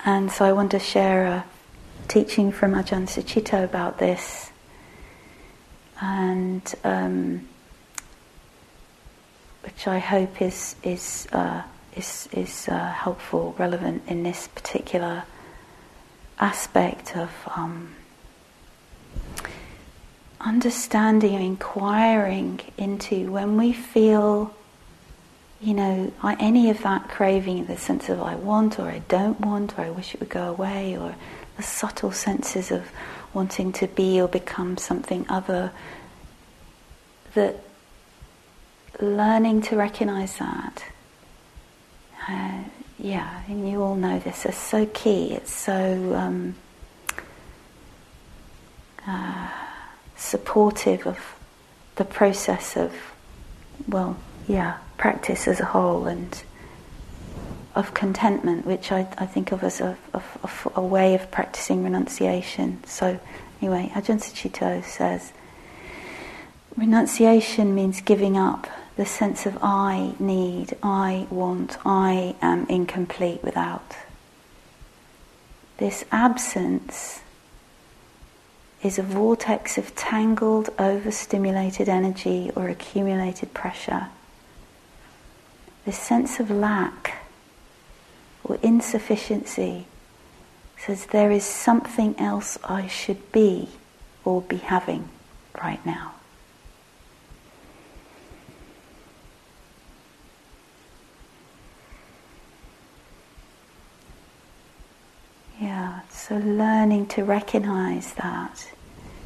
and 0.04 0.32
so 0.32 0.46
I 0.46 0.52
want 0.52 0.72
to 0.72 0.80
share 0.80 1.26
a 1.26 1.46
teaching 2.08 2.52
from 2.52 2.74
Ajahn 2.74 3.08
Sucitto 3.08 3.64
about 3.64 4.00
this, 4.00 4.52
and 6.02 6.74
um, 6.84 7.48
which 9.64 9.88
I 9.88 10.00
hope 10.00 10.42
is 10.42 10.76
is 10.84 11.28
uh, 11.32 11.62
is 11.96 12.30
is 12.32 12.68
uh, 12.68 12.92
helpful, 12.92 13.56
relevant 13.60 14.04
in 14.08 14.24
this 14.24 14.48
particular 14.48 15.24
aspect 16.40 17.16
of 17.16 17.30
um, 17.56 17.94
understanding 20.42 21.36
and 21.36 21.44
inquiring 21.44 22.62
into 22.78 23.32
when 23.32 23.58
we 23.58 23.74
feel, 23.74 24.56
you 25.62 25.74
know, 25.74 26.12
any 26.40 26.70
of 26.70 26.82
that 26.84 27.10
craving, 27.10 27.66
the 27.66 27.78
sense 27.78 28.10
of 28.10 28.22
I 28.22 28.36
want 28.36 28.80
or 28.80 28.84
I 28.90 29.00
don't 29.08 29.40
want 29.42 29.78
or 29.78 29.82
I 29.82 29.90
wish 29.90 30.14
it 30.14 30.20
would 30.20 30.30
go 30.30 30.50
away, 30.50 30.98
or 30.98 31.16
the 31.58 31.64
subtle 31.64 32.12
senses 32.12 32.72
of 32.72 32.90
wanting 33.34 33.74
to 33.74 33.88
be 33.88 34.22
or 34.22 34.28
become 34.28 34.78
something 34.78 35.26
other, 35.30 35.72
that 37.34 37.62
learning 39.00 39.62
to 39.64 39.76
recognize 39.76 40.38
that. 40.38 40.84
Uh, 42.28 42.64
yeah, 42.98 43.44
and 43.48 43.70
you 43.70 43.82
all 43.82 43.96
know 43.96 44.20
this 44.20 44.46
is 44.46 44.56
so 44.56 44.86
key. 44.86 45.34
It's 45.34 45.54
so 45.54 46.16
um, 46.16 46.56
uh, 49.08 49.50
supportive 50.20 51.08
of 51.08 51.18
the 51.96 52.06
process 52.06 52.76
of, 52.76 52.94
well, 53.88 54.18
yeah, 54.48 54.78
practice 54.98 55.48
as 55.48 55.60
a 55.60 55.66
whole 55.66 56.06
and 56.06 56.44
of 57.76 57.94
contentment, 57.94 58.66
which 58.66 58.92
I, 58.92 59.08
I 59.18 59.26
think 59.26 59.52
of 59.52 59.64
as 59.64 59.80
a, 59.80 59.98
a, 60.14 60.22
a, 60.76 60.82
way 60.82 61.16
of 61.16 61.32
practicing 61.32 61.84
renunciation. 61.84 62.84
So, 62.86 63.20
anyway, 63.62 63.92
Ajahn 63.94 64.20
Sucitto 64.20 64.84
says 64.84 65.32
renunciation 66.76 67.74
means 67.74 68.02
giving 68.02 68.38
up 68.38 68.68
the 68.98 69.06
sense 69.06 69.46
of 69.46 69.58
I 69.62 70.16
need, 70.20 70.76
I 70.84 71.28
want, 71.30 71.78
I 71.86 72.36
am 72.42 72.66
incomplete 72.68 73.44
without. 73.44 73.96
This 75.78 76.04
absence 76.12 77.22
is 78.82 78.98
a 78.98 79.04
vortex 79.04 79.78
of 79.78 79.96
tangled, 79.96 80.70
overstimulated 80.80 81.90
energy 81.90 82.52
or 82.56 82.70
accumulated 82.70 83.54
pressure. 83.54 84.08
This 85.86 85.98
sense 85.98 86.40
of 86.40 86.50
lack 86.50 87.24
or 88.44 88.58
insufficiency 88.62 89.86
says 90.78 91.08
there 91.08 91.32
is 91.32 91.44
something 91.44 92.18
else 92.18 92.58
I 92.64 92.88
should 92.88 93.32
be 93.32 93.70
or 94.24 94.42
be 94.42 94.58
having 94.58 95.10
right 95.62 95.86
now. 95.86 96.14
Yeah, 105.60 106.00
so 106.30 106.36
learning 106.38 107.08
to 107.08 107.24
recognize 107.24 108.14
that 108.14 108.72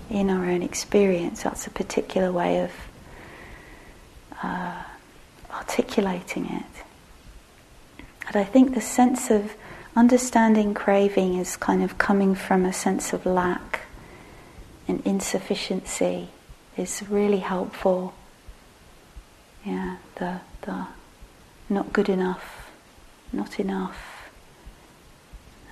in 0.10 0.30
our 0.30 0.46
own 0.46 0.64
experience, 0.64 1.44
that's 1.44 1.68
a 1.68 1.70
particular 1.70 2.32
way 2.32 2.64
of 2.64 2.72
uh, 4.42 4.84
articulating 5.52 6.46
it. 6.46 8.06
And 8.28 8.38
I 8.38 8.46
think 8.46 8.74
the 8.74 8.80
sense 8.80 9.30
of 9.30 9.54
understanding 9.98 10.74
craving 10.74 11.36
is 11.36 11.58
kind 11.58 11.84
of 11.84 11.98
coming 11.98 12.36
from 12.36 12.64
a 12.64 12.72
sense 12.72 13.12
of 13.12 13.26
lack 13.26 13.82
and 14.88 15.02
insufficiency 15.06 16.30
is 16.78 17.04
really 17.10 17.40
helpful. 17.40 18.14
Yeah, 19.66 19.98
the, 20.16 20.40
the 20.62 20.88
not 21.70 21.92
good 21.92 22.08
enough, 22.08 22.72
not 23.34 23.60
enough 23.60 24.14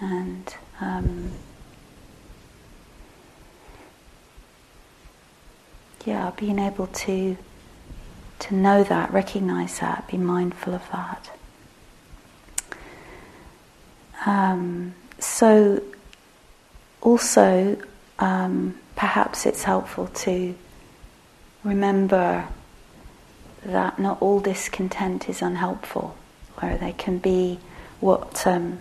and 0.01 0.55
um, 0.81 1.31
yeah, 6.05 6.31
being 6.35 6.59
able 6.59 6.87
to 6.87 7.37
to 8.39 8.55
know 8.55 8.83
that, 8.83 9.13
recognize 9.13 9.79
that, 9.79 10.07
be 10.07 10.17
mindful 10.17 10.73
of 10.73 10.81
that. 10.91 11.29
Um, 14.25 14.95
so, 15.19 15.81
also, 17.01 17.77
um, 18.17 18.79
perhaps 18.95 19.45
it's 19.45 19.63
helpful 19.63 20.07
to 20.07 20.55
remember 21.63 22.47
that 23.63 23.99
not 23.99 24.19
all 24.21 24.39
discontent 24.39 25.29
is 25.29 25.43
unhelpful. 25.43 26.15
or 26.61 26.77
they 26.77 26.93
can 26.93 27.19
be 27.19 27.59
what 27.99 28.45
um, 28.47 28.79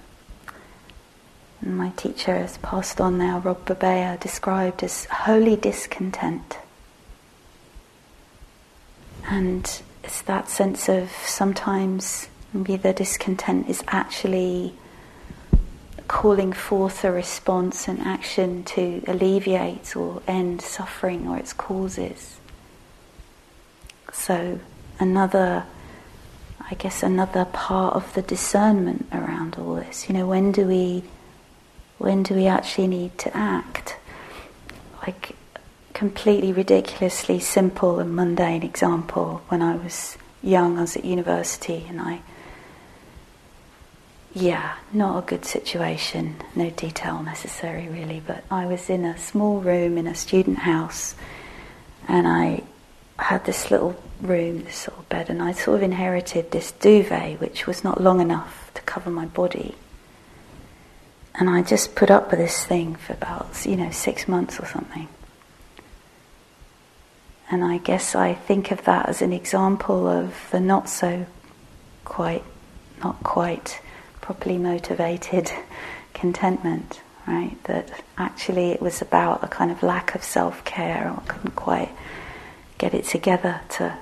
my 1.63 1.91
teacher 1.91 2.37
has 2.37 2.59
passed 2.59 3.01
on 3.01 3.19
now, 3.19 3.39
Rob 3.39 3.65
Burbea, 3.67 4.19
described 4.21 4.83
as 4.83 5.05
holy 5.07 5.57
discontent. 5.57 6.59
And 9.29 9.83
it's 10.03 10.23
that 10.23 10.49
sense 10.49 10.89
of 10.89 11.11
sometimes 11.11 12.29
maybe 12.53 12.77
the 12.77 12.93
discontent 12.93 13.69
is 13.69 13.83
actually 13.89 14.75
calling 16.09 16.53
forth 16.53 17.05
a 17.05 17.13
response 17.13 17.87
and 17.87 18.01
action 18.01 18.65
to 18.65 19.01
alleviate 19.07 19.95
or 19.95 20.21
end 20.27 20.61
suffering 20.61 21.29
or 21.29 21.37
its 21.37 21.53
causes. 21.53 22.41
So, 24.13 24.59
another, 24.99 25.65
I 26.69 26.75
guess, 26.75 27.05
another 27.05 27.45
part 27.45 27.95
of 27.95 28.13
the 28.15 28.23
discernment 28.23 29.07
around 29.13 29.55
all 29.57 29.77
this. 29.77 30.09
You 30.09 30.17
know, 30.17 30.27
when 30.27 30.51
do 30.51 30.67
we, 30.67 31.05
when 32.01 32.23
do 32.23 32.35
we 32.35 32.47
actually 32.47 32.87
need 32.87 33.17
to 33.19 33.37
act? 33.37 33.97
Like, 35.07 35.37
completely 35.93 36.51
ridiculously 36.51 37.39
simple 37.41 37.99
and 38.01 38.17
mundane 38.17 38.63
example. 38.63 39.43
When 39.49 39.61
I 39.61 39.77
was 39.77 40.17
young, 40.43 40.79
I 40.79 40.81
was 40.81 40.97
at 40.97 41.05
university, 41.05 41.85
and 41.87 42.01
I 42.01 42.23
yeah, 44.33 44.77
not 44.95 45.19
a 45.19 45.27
good 45.27 45.45
situation. 45.45 46.37
No 46.55 46.71
detail 46.71 47.23
necessary, 47.23 47.87
really. 47.89 48.23
But 48.27 48.45
I 48.51 48.65
was 48.65 48.89
in 48.89 49.05
a 49.05 49.19
small 49.19 49.61
room 49.61 49.99
in 49.99 50.07
a 50.07 50.15
student 50.15 50.61
house, 50.61 51.15
and 52.09 52.27
I 52.27 52.63
had 53.19 53.45
this 53.45 53.71
little 53.71 54.01
room, 54.23 54.65
this 54.65 54.77
sort 54.77 54.99
of 54.99 55.09
bed, 55.11 55.29
and 55.29 55.43
I 55.43 55.53
sort 55.53 55.79
of 55.79 55.83
inherited 55.83 56.51
this 56.51 56.73
duvet, 56.73 57.41
which 57.41 57.67
was 57.67 57.85
not 57.85 58.01
long 58.01 58.23
enough 58.23 58.71
to 58.73 58.81
cover 58.83 59.11
my 59.11 59.27
body. 59.27 59.75
And 61.41 61.49
I 61.49 61.63
just 61.63 61.95
put 61.95 62.11
up 62.11 62.31
with 62.31 62.39
this 62.39 62.67
thing 62.67 62.97
for 62.97 63.15
about, 63.15 63.65
you 63.65 63.75
know, 63.75 63.91
six 63.91 64.29
months 64.29 64.61
or 64.61 64.67
something. 64.67 65.09
And 67.51 67.65
I 67.65 67.79
guess 67.79 68.15
I 68.15 68.35
think 68.35 68.71
of 68.71 68.85
that 68.85 69.09
as 69.09 69.23
an 69.23 69.33
example 69.33 70.07
of 70.07 70.35
the 70.51 70.61
not 70.61 70.91
so 70.91 71.25
quite, 72.05 72.45
not 73.03 73.23
quite 73.23 73.81
properly 74.21 74.59
motivated 74.59 75.51
contentment, 76.15 77.01
right? 77.27 77.57
That 77.65 77.91
actually 78.19 78.73
it 78.73 78.83
was 78.83 79.01
about 79.01 79.43
a 79.43 79.49
kind 79.49 79.71
of 79.71 79.83
lack 79.83 80.15
of 80.15 80.23
self 80.23 80.63
care 80.67 81.11
or 81.11 81.23
I 81.23 81.27
couldn't 81.27 81.57
quite 81.57 81.89
get 82.77 82.93
it 82.93 83.07
together 83.07 83.63
to 83.71 83.97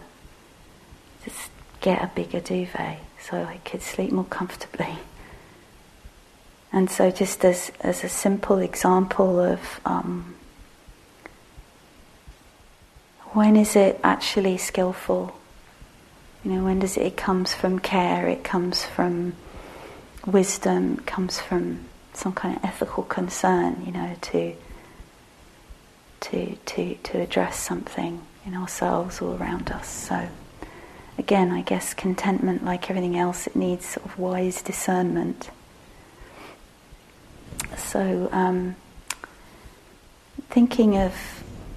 just 1.24 1.50
get 1.80 2.02
a 2.02 2.08
bigger 2.08 2.40
duvet 2.40 2.98
so 3.20 3.44
I 3.44 3.58
could 3.58 3.82
sleep 3.82 4.10
more 4.10 4.24
comfortably. 4.24 4.98
And 6.72 6.90
so, 6.90 7.10
just 7.10 7.44
as, 7.44 7.72
as 7.80 8.04
a 8.04 8.08
simple 8.08 8.58
example 8.58 9.40
of 9.40 9.80
um, 9.86 10.34
when 13.32 13.56
is 13.56 13.74
it 13.74 13.98
actually 14.02 14.58
skillful? 14.58 15.34
You 16.44 16.52
know, 16.52 16.64
when 16.64 16.78
does 16.78 16.96
it, 16.96 17.02
it 17.02 17.16
comes 17.16 17.54
from 17.54 17.78
care, 17.78 18.28
it 18.28 18.44
comes 18.44 18.84
from 18.84 19.34
wisdom 20.26 20.96
comes 21.06 21.40
from 21.40 21.84
some 22.12 22.32
kind 22.32 22.56
of 22.56 22.64
ethical 22.64 23.04
concern, 23.04 23.82
you 23.86 23.92
know, 23.92 24.14
to 24.20 24.54
to 26.20 26.56
to 26.66 26.94
to 26.96 27.20
address 27.20 27.58
something 27.58 28.20
in 28.44 28.54
ourselves 28.54 29.20
or 29.20 29.36
around 29.36 29.70
us. 29.70 29.88
So 29.88 30.28
again, 31.16 31.50
I 31.50 31.62
guess 31.62 31.94
contentment, 31.94 32.64
like 32.64 32.90
everything 32.90 33.16
else, 33.16 33.46
it 33.46 33.56
needs 33.56 33.86
sort 33.86 34.06
of 34.06 34.18
wise 34.18 34.62
discernment. 34.62 35.50
So 37.78 38.28
um, 38.32 38.76
thinking 40.50 40.96
of 40.96 41.14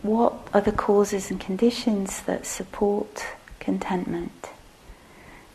what 0.02 0.34
are 0.54 0.62
the 0.62 0.72
causes 0.72 1.30
and 1.30 1.40
conditions 1.40 2.22
that 2.24 2.46
support 2.46 3.26
contentment. 3.60 4.50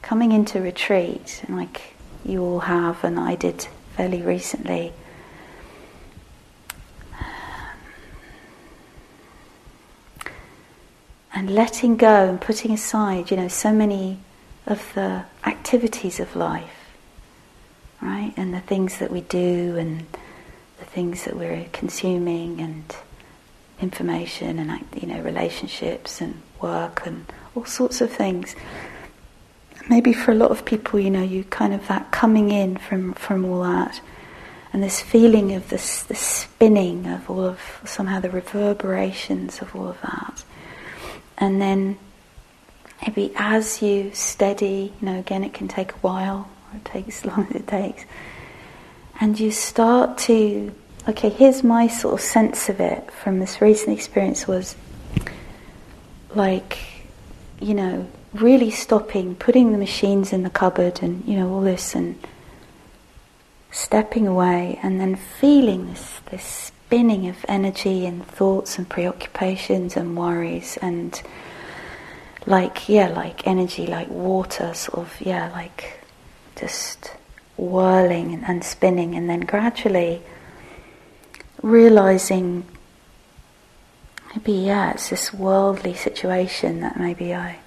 Coming 0.03 0.33
into 0.33 0.61
retreat, 0.61 1.43
like 1.49 1.95
you 2.25 2.43
all 2.43 2.61
have, 2.61 3.03
and 3.03 3.19
I 3.19 3.35
did 3.35 3.67
fairly 3.97 4.23
recently. 4.23 4.93
And 11.35 11.51
letting 11.51 11.97
go 11.97 12.29
and 12.31 12.41
putting 12.41 12.71
aside, 12.71 13.31
you 13.31 13.37
know, 13.37 13.49
so 13.49 13.73
many 13.73 14.19
of 14.67 14.93
the 14.95 15.25
activities 15.45 16.19
of 16.19 16.35
life, 16.35 16.95
right? 18.01 18.33
And 18.37 18.55
the 18.55 18.61
things 18.61 18.99
that 18.99 19.11
we 19.11 19.21
do 19.21 19.77
and 19.77 20.07
things 20.97 21.25
that 21.25 21.37
we're 21.37 21.67
consuming 21.73 22.61
and 22.61 22.97
information 23.81 24.59
and, 24.59 24.71
you 25.01 25.07
know, 25.07 25.21
relationships 25.21 26.21
and 26.21 26.41
work 26.61 27.07
and 27.07 27.27
all 27.55 27.67
sorts 27.67 28.01
of 28.01 28.11
things 28.11 28.57
maybe 29.89 30.13
for 30.13 30.33
a 30.33 30.35
lot 30.35 30.51
of 30.51 30.65
people, 30.65 31.01
you 31.01 31.11
know, 31.11 31.23
you 31.23 31.45
kind 31.45 31.73
of 31.73 31.87
that 31.89 32.11
coming 32.11 32.51
in 32.51 32.77
from, 32.77 33.13
from 33.15 33.45
all 33.45 33.63
that, 33.63 34.01
and 34.73 34.83
this 34.83 35.01
feeling 35.01 35.53
of 35.55 35.69
this, 35.69 36.03
this 36.05 36.21
spinning 36.21 37.07
of 37.07 37.31
all 37.31 37.45
of 37.45 37.61
somehow 37.85 38.21
the 38.21 38.31
reverberations 38.31 39.63
of 39.63 39.75
all 39.75 39.89
of 39.89 40.01
that. 40.03 40.45
And 41.39 41.61
then 41.61 41.99
maybe 43.03 43.33
as 43.37 43.81
you 43.81 44.11
steady, 44.13 44.93
you 45.01 45.07
know, 45.07 45.19
again, 45.19 45.45
it 45.45 45.55
can 45.55 45.69
take 45.69 45.93
a 45.93 45.99
while, 45.99 46.49
or 46.73 46.77
it 46.77 46.85
takes 46.85 47.19
as 47.25 47.27
long 47.27 47.47
as 47.51 47.57
it 47.57 47.67
takes, 47.67 48.05
and 49.21 49.39
you 49.39 49.51
start 49.51 50.19
to, 50.19 50.75
okay, 51.09 51.29
here's 51.29 51.63
my 51.63 51.87
sort 51.87 52.15
of 52.15 52.21
sense 52.21 52.69
of 52.69 52.81
it 52.81 53.11
from 53.13 53.39
this 53.39 53.61
recent 53.61 53.97
experience 53.97 54.49
was 54.49 54.75
like, 56.35 56.79
you 57.61 57.75
know, 57.75 58.09
really 58.35 58.71
stopping, 58.71 59.35
putting 59.37 59.73
the 59.73 59.79
machines 59.79 60.33
in 60.33 60.43
the 60.43 60.51
cupboard 60.51 61.01
and, 61.03 61.25
you 61.25 61.37
know, 61.37 61.49
all 61.51 61.61
this 61.61 61.95
and 61.95 62.19
stepping 63.71 64.27
away 64.27 64.79
and 64.83 65.01
then 65.01 65.17
feeling 65.17 65.87
this, 65.87 66.21
this 66.31 66.45
spinning 66.45 67.29
of 67.29 67.37
energy 67.49 68.05
and 68.07 68.27
thoughts 68.27 68.79
and 68.79 68.89
preoccupations 68.89 69.97
and 69.97 70.17
worries 70.17 70.77
and 70.83 71.23
like, 72.47 72.89
yeah, 72.89 73.09
like 73.09 73.47
energy, 73.47 73.87
like 73.87 74.09
water, 74.09 74.75
sort 74.75 74.99
of, 74.99 75.21
yeah, 75.21 75.51
like 75.53 76.05
just 76.57 77.13
whirling 77.57 78.33
and, 78.35 78.45
and 78.45 78.65
spinning 78.65 79.15
and 79.15 79.31
then 79.31 79.41
gradually 79.41 80.23
realizing 81.63 82.65
maybe, 84.35 84.53
yeah, 84.53 84.93
it's 84.93 85.11
this 85.11 85.33
worldly 85.33 85.95
situation 85.95 86.81
that 86.81 86.99
maybe 86.99 87.35
I 87.35 87.59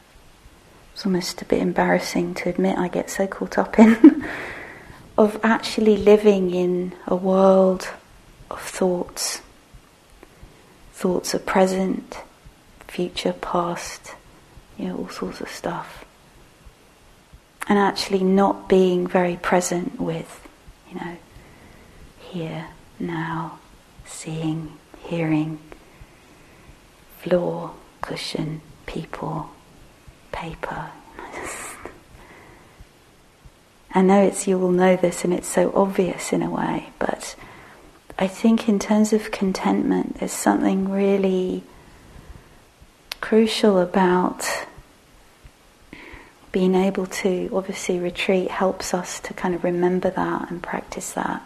it's 0.99 1.05
almost 1.05 1.41
a 1.41 1.45
bit 1.45 1.61
embarrassing 1.61 2.33
to 2.33 2.49
admit 2.49 2.77
I 2.77 2.89
get 2.89 3.09
so 3.09 3.25
caught 3.25 3.57
up 3.57 3.79
in, 3.79 4.25
of 5.17 5.39
actually 5.43 5.95
living 5.95 6.53
in 6.53 6.91
a 7.07 7.15
world 7.15 7.87
of 8.51 8.59
thoughts. 8.61 9.41
Thoughts 10.91 11.33
are 11.33 11.39
present, 11.39 12.17
future, 12.89 13.31
past, 13.31 14.13
you 14.77 14.89
know, 14.89 14.97
all 14.97 15.07
sorts 15.07 15.39
of 15.39 15.47
stuff. 15.47 16.03
And 17.69 17.79
actually 17.79 18.23
not 18.25 18.67
being 18.67 19.07
very 19.07 19.37
present 19.37 20.01
with, 20.01 20.49
you 20.89 20.95
know, 20.95 21.15
here, 22.19 22.67
now, 22.99 23.58
seeing, 24.09 24.73
hearing, 24.99 25.59
floor, 27.19 27.71
cushion, 28.01 28.61
people, 28.85 29.51
paper. 30.31 30.89
I 33.93 34.01
know 34.01 34.21
it's 34.21 34.47
you 34.47 34.57
will 34.57 34.71
know 34.71 34.95
this 34.95 35.23
and 35.23 35.33
it's 35.33 35.47
so 35.47 35.71
obvious 35.75 36.33
in 36.33 36.41
a 36.41 36.49
way, 36.49 36.89
but 36.99 37.35
I 38.17 38.27
think 38.27 38.67
in 38.67 38.79
terms 38.79 39.13
of 39.13 39.31
contentment, 39.31 40.19
there's 40.19 40.31
something 40.31 40.89
really 40.89 41.63
crucial 43.21 43.79
about 43.79 44.45
being 46.51 46.73
able 46.73 47.05
to 47.05 47.49
obviously 47.53 47.99
retreat 47.99 48.49
helps 48.49 48.93
us 48.93 49.19
to 49.19 49.33
kind 49.33 49.53
of 49.53 49.63
remember 49.63 50.09
that 50.09 50.49
and 50.49 50.63
practice 50.63 51.13
that 51.13 51.43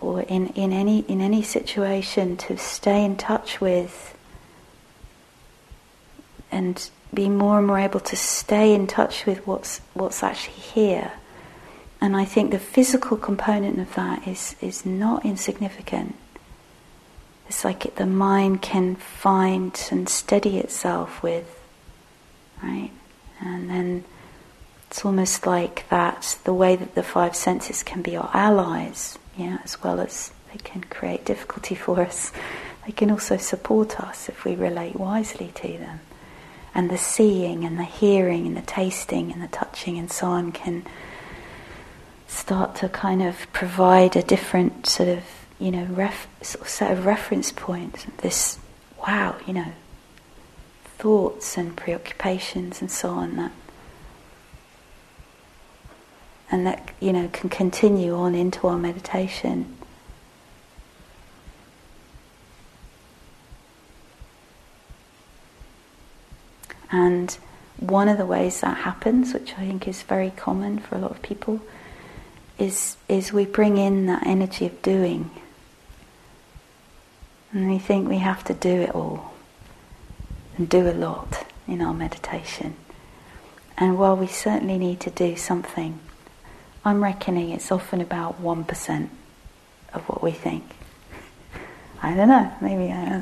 or 0.00 0.22
in, 0.22 0.48
in 0.48 0.72
any 0.72 1.00
in 1.00 1.20
any 1.20 1.42
situation 1.42 2.36
to 2.36 2.56
stay 2.56 3.04
in 3.04 3.16
touch 3.16 3.60
with 3.60 4.16
and 6.50 6.90
be 7.12 7.28
more 7.28 7.58
and 7.58 7.66
more 7.66 7.78
able 7.78 8.00
to 8.00 8.16
stay 8.16 8.74
in 8.74 8.86
touch 8.86 9.26
with 9.26 9.46
what's 9.46 9.80
what's 9.94 10.22
actually 10.22 10.54
here. 10.54 11.12
And 12.00 12.16
I 12.16 12.24
think 12.24 12.50
the 12.50 12.58
physical 12.58 13.16
component 13.16 13.78
of 13.78 13.94
that 13.94 14.26
is 14.26 14.56
is 14.60 14.86
not 14.86 15.24
insignificant. 15.24 16.14
It's 17.48 17.64
like 17.64 17.86
it, 17.86 17.96
the 17.96 18.06
mind 18.06 18.62
can 18.62 18.96
find 18.96 19.88
and 19.90 20.08
steady 20.08 20.58
itself 20.58 21.22
with, 21.22 21.60
right? 22.62 22.90
And 23.40 23.70
then 23.70 24.04
it's 24.88 25.04
almost 25.04 25.46
like 25.46 25.88
that 25.88 26.38
the 26.44 26.52
way 26.52 26.76
that 26.76 26.94
the 26.94 27.02
five 27.02 27.34
senses 27.34 27.82
can 27.82 28.02
be 28.02 28.16
our 28.16 28.30
allies, 28.34 29.18
yeah, 29.38 29.58
as 29.64 29.82
well 29.82 30.00
as 30.00 30.32
they 30.52 30.58
can 30.58 30.82
create 30.82 31.24
difficulty 31.24 31.74
for 31.74 32.00
us, 32.00 32.32
they 32.84 32.92
can 32.92 33.10
also 33.10 33.36
support 33.36 34.00
us 34.00 34.28
if 34.28 34.44
we 34.44 34.54
relate 34.54 34.96
wisely 34.96 35.52
to 35.56 35.68
them. 35.78 36.00
And 36.74 36.90
the 36.90 36.98
seeing 36.98 37.64
and 37.64 37.78
the 37.78 37.84
hearing 37.84 38.46
and 38.46 38.56
the 38.56 38.62
tasting 38.62 39.32
and 39.32 39.42
the 39.42 39.48
touching 39.48 39.98
and 39.98 40.10
so 40.10 40.26
on 40.26 40.52
can 40.52 40.84
start 42.26 42.76
to 42.76 42.88
kind 42.88 43.22
of 43.22 43.50
provide 43.52 44.16
a 44.16 44.22
different 44.22 44.86
sort 44.86 45.08
of, 45.08 45.22
you 45.58 45.70
know, 45.70 45.84
ref, 45.84 46.26
sort 46.42 46.62
of 46.62 46.68
set 46.68 46.92
of 46.92 47.06
reference 47.06 47.52
points. 47.52 48.06
This, 48.18 48.58
wow, 49.06 49.36
you 49.46 49.54
know, 49.54 49.72
thoughts 50.98 51.56
and 51.56 51.76
preoccupations 51.76 52.80
and 52.80 52.90
so 52.90 53.10
on 53.10 53.36
that 53.36 53.52
and 56.50 56.66
that 56.66 56.90
you 57.00 57.12
know 57.12 57.28
can 57.32 57.48
continue 57.50 58.14
on 58.14 58.34
into 58.34 58.66
our 58.66 58.78
meditation. 58.78 59.74
And 66.90 67.36
one 67.78 68.08
of 68.08 68.16
the 68.18 68.26
ways 68.26 68.60
that 68.62 68.78
happens, 68.78 69.34
which 69.34 69.52
I 69.52 69.66
think 69.66 69.86
is 69.86 70.02
very 70.02 70.30
common 70.30 70.78
for 70.78 70.96
a 70.96 70.98
lot 70.98 71.10
of 71.10 71.22
people, 71.22 71.60
is 72.58 72.96
is 73.08 73.32
we 73.32 73.44
bring 73.44 73.76
in 73.76 74.06
that 74.06 74.26
energy 74.26 74.66
of 74.66 74.80
doing. 74.82 75.30
And 77.52 77.70
we 77.70 77.78
think 77.78 78.08
we 78.08 78.18
have 78.18 78.44
to 78.44 78.54
do 78.54 78.68
it 78.68 78.94
all 78.94 79.32
and 80.56 80.68
do 80.68 80.88
a 80.88 80.92
lot 80.92 81.46
in 81.66 81.80
our 81.80 81.94
meditation. 81.94 82.76
And 83.78 83.98
while 83.98 84.16
we 84.16 84.26
certainly 84.26 84.76
need 84.76 85.00
to 85.00 85.10
do 85.10 85.36
something, 85.36 86.00
I'm 86.88 87.04
reckoning 87.04 87.50
it's 87.50 87.70
often 87.70 88.00
about 88.00 88.42
1% 88.42 89.08
of 89.92 90.08
what 90.08 90.22
we 90.22 90.30
think. 90.30 90.64
I 92.02 92.14
don't 92.14 92.28
know, 92.28 92.50
maybe, 92.62 92.90
uh, 92.90 93.20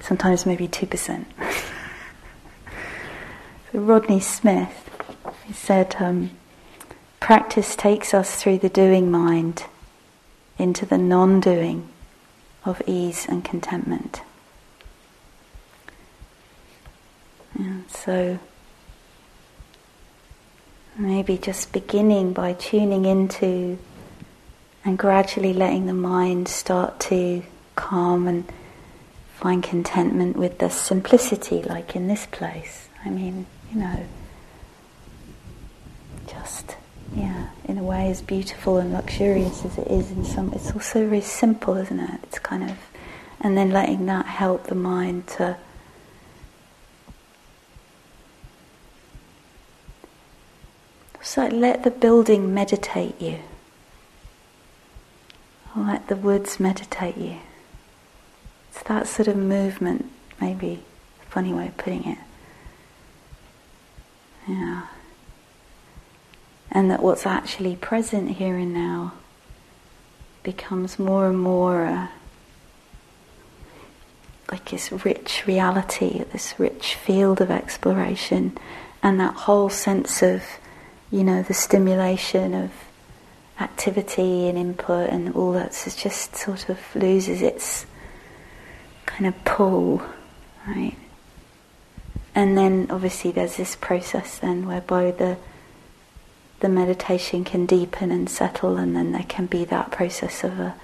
sometimes 0.00 0.44
maybe 0.44 0.66
2%. 0.66 1.26
so 3.72 3.78
Rodney 3.78 4.18
Smith, 4.18 4.90
he 5.46 5.52
said, 5.52 5.94
um, 6.00 6.32
practice 7.20 7.76
takes 7.76 8.12
us 8.12 8.42
through 8.42 8.58
the 8.58 8.68
doing 8.68 9.12
mind 9.12 9.66
into 10.58 10.84
the 10.84 10.98
non 10.98 11.38
doing 11.38 11.88
of 12.64 12.82
ease 12.84 13.26
and 13.28 13.44
contentment. 13.44 14.22
Yeah, 17.56 17.82
so 17.88 18.40
Maybe 20.96 21.38
just 21.38 21.72
beginning 21.72 22.32
by 22.32 22.52
tuning 22.52 23.04
into 23.04 23.78
and 24.84 24.96
gradually 24.96 25.52
letting 25.52 25.86
the 25.86 25.94
mind 25.94 26.46
start 26.46 27.00
to 27.00 27.42
calm 27.74 28.28
and 28.28 28.44
find 29.34 29.62
contentment 29.62 30.36
with 30.36 30.58
the 30.58 30.68
simplicity, 30.68 31.62
like 31.62 31.96
in 31.96 32.06
this 32.06 32.26
place. 32.26 32.88
I 33.04 33.10
mean, 33.10 33.46
you 33.72 33.80
know, 33.80 34.06
just, 36.28 36.76
yeah, 37.14 37.48
in 37.64 37.76
a 37.78 37.82
way 37.82 38.08
as 38.10 38.22
beautiful 38.22 38.78
and 38.78 38.92
luxurious 38.92 39.64
as 39.64 39.76
it 39.78 39.88
is 39.88 40.10
in 40.10 40.24
some, 40.24 40.52
it's 40.52 40.70
also 40.72 41.08
very 41.08 41.20
simple, 41.20 41.76
isn't 41.76 41.98
it? 41.98 42.20
It's 42.22 42.38
kind 42.38 42.62
of, 42.70 42.76
and 43.40 43.56
then 43.56 43.70
letting 43.70 44.06
that 44.06 44.26
help 44.26 44.68
the 44.68 44.74
mind 44.74 45.26
to 45.38 45.56
So 51.24 51.46
let 51.46 51.84
the 51.84 51.90
building 51.90 52.52
meditate 52.52 53.18
you. 53.18 53.38
Let 55.74 56.08
the 56.08 56.16
woods 56.16 56.60
meditate 56.60 57.16
you. 57.16 57.38
It's 58.70 58.82
that 58.82 59.08
sort 59.08 59.28
of 59.28 59.36
movement, 59.36 60.10
maybe 60.38 60.82
a 61.22 61.30
funny 61.30 61.54
way 61.54 61.68
of 61.68 61.76
putting 61.78 62.04
it. 62.06 62.18
Yeah. 64.46 64.86
And 66.70 66.90
that 66.90 67.02
what's 67.02 67.24
actually 67.24 67.76
present 67.76 68.32
here 68.32 68.58
and 68.58 68.74
now 68.74 69.14
becomes 70.42 70.98
more 70.98 71.30
and 71.30 71.38
more 71.38 71.86
uh, 71.86 72.08
like 74.52 74.70
this 74.70 74.92
rich 74.92 75.46
reality, 75.46 76.22
this 76.32 76.54
rich 76.58 76.96
field 76.96 77.40
of 77.40 77.50
exploration, 77.50 78.58
and 79.02 79.18
that 79.18 79.34
whole 79.34 79.70
sense 79.70 80.22
of 80.22 80.42
you 81.10 81.24
know, 81.24 81.42
the 81.42 81.54
stimulation 81.54 82.54
of 82.54 82.70
activity 83.60 84.48
and 84.48 84.58
input 84.58 85.10
and 85.10 85.34
all 85.34 85.52
that 85.52 85.70
just 85.96 86.34
sort 86.34 86.68
of 86.68 86.78
loses 86.94 87.40
its 87.40 87.86
kind 89.06 89.26
of 89.26 89.44
pull, 89.44 90.02
right? 90.66 90.96
And 92.34 92.58
then 92.58 92.88
obviously 92.90 93.30
there's 93.30 93.56
this 93.56 93.76
process 93.76 94.38
then 94.38 94.66
whereby 94.66 95.12
the 95.12 95.36
the 96.60 96.68
meditation 96.68 97.44
can 97.44 97.66
deepen 97.66 98.10
and 98.10 98.28
settle 98.30 98.78
and 98.78 98.96
then 98.96 99.12
there 99.12 99.26
can 99.28 99.44
be 99.44 99.64
that 99.66 99.90
process 99.90 100.42
of 100.42 100.58
a 100.58 100.74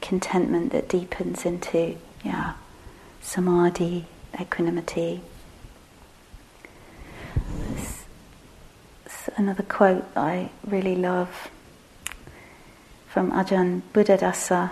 contentment 0.00 0.72
that 0.72 0.88
deepens 0.88 1.46
into 1.46 1.96
yeah 2.24 2.54
samadhi, 3.20 4.04
equanimity, 4.38 5.20
another 9.36 9.62
quote 9.62 10.04
I 10.16 10.50
really 10.66 10.96
love 10.96 11.50
from 13.08 13.30
Ajahn 13.32 13.82
Buddhadasa. 13.92 14.70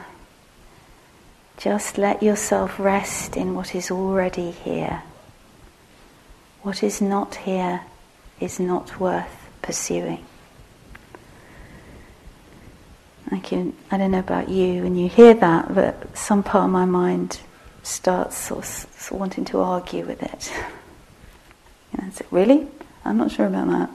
Just 1.57 1.99
let 1.99 2.23
yourself 2.23 2.79
rest 2.79 3.37
in 3.37 3.55
what 3.55 3.75
is 3.75 3.91
already 3.91 4.51
here. 4.51 5.03
What 6.63 6.83
is 6.83 7.01
not 7.01 7.35
here 7.35 7.83
is 8.41 8.59
not 8.59 8.99
worth 8.99 9.49
pursuing. 9.61 10.25
I 13.31 13.39
can, 13.41 13.75
I 13.91 13.99
don't 13.99 14.11
know 14.11 14.19
about 14.21 14.49
you 14.49 14.83
when 14.83 14.97
you 14.97 15.09
hear 15.09 15.35
that, 15.35 15.75
but 15.75 16.17
some 16.17 16.43
part 16.43 16.65
of 16.65 16.71
my 16.71 16.87
mind 16.87 17.41
starts 17.83 18.37
sort 18.37 18.65
of 18.65 19.13
wanting 19.13 19.45
to 19.47 19.61
argue 19.61 20.05
with 20.05 20.23
it. 20.23 20.53
You 21.93 22.05
know, 22.05 22.13
really? 22.31 22.69
I'm 23.05 23.17
not 23.17 23.33
sure 23.33 23.47
about 23.47 23.67
that 23.67 23.91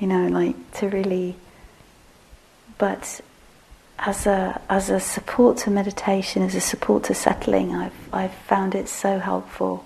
you 0.00 0.06
know, 0.06 0.26
like 0.28 0.56
to 0.78 0.88
really. 0.88 1.36
But 2.78 3.20
as 3.98 4.26
a 4.26 4.60
as 4.68 4.88
a 4.88 4.98
support 4.98 5.58
to 5.58 5.70
meditation, 5.70 6.42
as 6.42 6.54
a 6.54 6.60
support 6.60 7.04
to 7.04 7.14
settling, 7.14 7.74
I've 7.74 8.08
I've 8.12 8.34
found 8.34 8.74
it 8.74 8.88
so 8.88 9.18
helpful. 9.18 9.84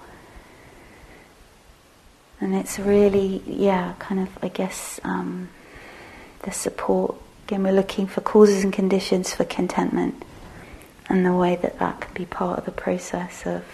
And 2.40 2.54
it's 2.54 2.78
really, 2.78 3.42
yeah, 3.46 3.94
kind 3.98 4.20
of, 4.20 4.28
I 4.42 4.48
guess, 4.48 5.00
um, 5.02 5.48
the 6.42 6.50
support. 6.52 7.16
Again, 7.46 7.62
we're 7.62 7.72
looking 7.72 8.06
for 8.06 8.20
causes 8.20 8.64
and 8.64 8.72
conditions 8.72 9.34
for 9.34 9.44
contentment, 9.44 10.22
and 11.08 11.24
the 11.26 11.32
way 11.32 11.56
that 11.56 11.78
that 11.78 12.00
can 12.00 12.14
be 12.14 12.26
part 12.26 12.58
of 12.58 12.64
the 12.64 12.70
process 12.70 13.46
of 13.46 13.64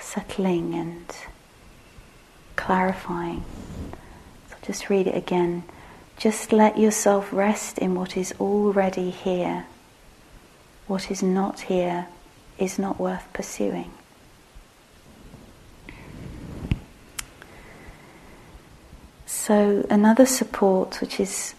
settling 0.00 0.74
and 0.74 1.14
clarifying. 2.58 3.44
So 4.50 4.56
just 4.62 4.90
read 4.90 5.06
it 5.06 5.16
again. 5.16 5.62
Just 6.18 6.52
let 6.52 6.76
yourself 6.76 7.32
rest 7.32 7.78
in 7.78 7.94
what 7.94 8.16
is 8.16 8.34
already 8.40 9.10
here. 9.10 9.64
What 10.88 11.10
is 11.10 11.22
not 11.22 11.60
here 11.60 12.08
is 12.58 12.78
not 12.78 12.98
worth 12.98 13.32
pursuing. 13.32 13.92
So, 19.26 19.86
another 19.88 20.26
support 20.26 21.00
which 21.00 21.20
is 21.20 21.54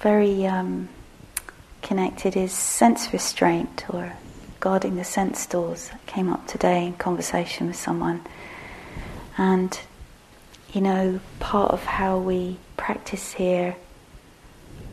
very 0.00 0.46
um, 0.46 0.88
connected 1.82 2.36
is 2.36 2.52
sense 2.52 3.12
restraint 3.12 3.86
or 3.88 4.12
guarding 4.60 4.96
the 4.96 5.04
sense 5.04 5.46
doors. 5.46 5.88
That 5.88 6.06
came 6.06 6.28
up 6.28 6.46
today 6.46 6.86
in 6.86 6.94
conversation 6.94 7.66
with 7.66 7.76
someone. 7.76 8.20
And 9.36 9.80
you 10.78 10.84
know, 10.84 11.18
part 11.40 11.72
of 11.72 11.82
how 11.82 12.18
we 12.18 12.56
practice 12.76 13.32
here, 13.32 13.74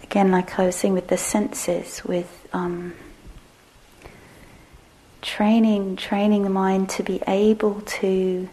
again, 0.01 0.31
like 0.31 0.57
I 0.57 0.65
was 0.65 0.75
saying 0.75 0.95
with 0.95 1.09
the 1.09 1.17
senses, 1.17 2.03
with 2.03 2.47
um, 2.53 2.95
training, 5.21 5.97
training 5.97 6.41
the 6.41 6.49
mind 6.49 6.89
to 6.89 7.03
be 7.03 7.21
able 7.27 7.81
to 7.81 8.49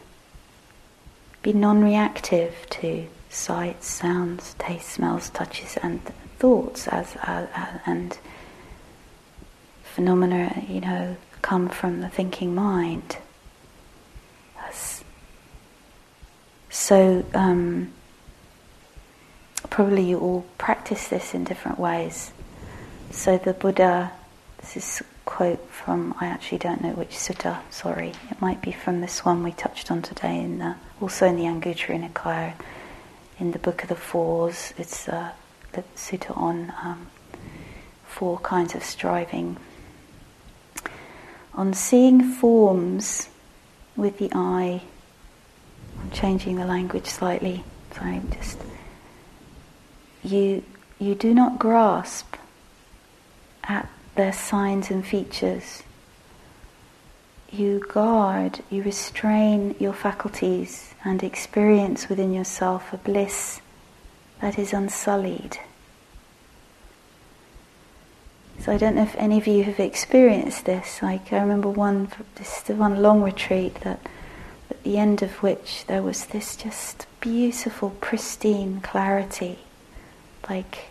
be 1.42 1.54
non-reactive 1.54 2.54
to 2.68 3.06
sights, 3.30 3.86
sounds, 3.86 4.54
tastes, 4.58 4.92
smells, 4.92 5.30
touches, 5.30 5.78
and 5.82 6.04
thoughts, 6.38 6.86
as, 6.88 7.16
as, 7.22 7.48
and 7.86 8.18
phenomena, 9.84 10.66
you 10.68 10.82
know, 10.82 11.16
come 11.40 11.70
from 11.70 12.02
the 12.02 12.10
thinking 12.10 12.54
mind. 12.54 13.16
So 16.72 17.22
um, 17.34 17.92
probably 19.68 20.02
you 20.02 20.18
all 20.18 20.44
practice 20.56 21.08
this 21.08 21.34
in 21.34 21.44
different 21.44 21.78
ways. 21.78 22.32
So 23.10 23.36
the 23.36 23.52
Buddha, 23.52 24.10
this 24.58 24.78
is 24.78 25.02
a 25.02 25.04
quote 25.26 25.68
from, 25.68 26.14
I 26.18 26.26
actually 26.26 26.58
don't 26.58 26.82
know 26.82 26.92
which 26.92 27.10
sutta, 27.10 27.58
sorry. 27.70 28.14
It 28.30 28.40
might 28.40 28.62
be 28.62 28.72
from 28.72 29.02
this 29.02 29.22
one 29.22 29.42
we 29.42 29.52
touched 29.52 29.90
on 29.90 30.00
today, 30.00 30.40
in 30.40 30.58
the, 30.60 30.76
also 30.98 31.26
in 31.26 31.36
the 31.36 31.44
Anguttara 31.44 32.10
Nikaya, 32.10 32.54
in 33.38 33.52
the 33.52 33.58
Book 33.58 33.82
of 33.82 33.90
the 33.90 33.94
Fours. 33.94 34.72
It's 34.78 35.08
uh, 35.08 35.32
the 35.72 35.84
sutta 35.94 36.34
on 36.34 36.72
um, 36.82 37.08
four 38.06 38.38
kinds 38.38 38.74
of 38.74 38.82
striving. 38.82 39.58
On 41.52 41.74
seeing 41.74 42.22
forms 42.22 43.28
with 43.94 44.16
the 44.16 44.30
eye, 44.32 44.80
I'm 46.00 46.10
changing 46.10 46.56
the 46.56 46.64
language 46.64 47.06
slightly, 47.06 47.64
so 47.94 48.00
I'm 48.02 48.30
just 48.30 48.58
you, 50.22 50.62
you 50.98 51.14
do 51.14 51.34
not 51.34 51.58
grasp 51.58 52.36
at 53.64 53.88
their 54.14 54.32
signs 54.32 54.90
and 54.90 55.04
features. 55.04 55.82
You 57.50 57.80
guard, 57.80 58.60
you 58.70 58.82
restrain 58.82 59.74
your 59.78 59.92
faculties 59.92 60.94
and 61.04 61.22
experience 61.22 62.08
within 62.08 62.32
yourself 62.32 62.92
a 62.92 62.96
bliss 62.96 63.60
that 64.40 64.58
is 64.58 64.72
unsullied. 64.72 65.58
So 68.60 68.72
I 68.72 68.78
don't 68.78 68.94
know 68.94 69.02
if 69.02 69.16
any 69.16 69.38
of 69.38 69.46
you 69.46 69.64
have 69.64 69.80
experienced 69.80 70.66
this. 70.66 71.02
Like 71.02 71.32
I 71.32 71.40
remember 71.40 71.68
one, 71.68 72.08
this 72.36 72.62
one 72.68 73.02
long 73.02 73.22
retreat 73.22 73.74
that, 73.82 74.00
at 74.72 74.82
the 74.82 74.98
end 74.98 75.22
of 75.22 75.42
which 75.42 75.84
there 75.86 76.02
was 76.02 76.26
this 76.26 76.56
just 76.56 77.06
beautiful, 77.20 77.90
pristine 78.00 78.80
clarity 78.80 79.58
like 80.48 80.86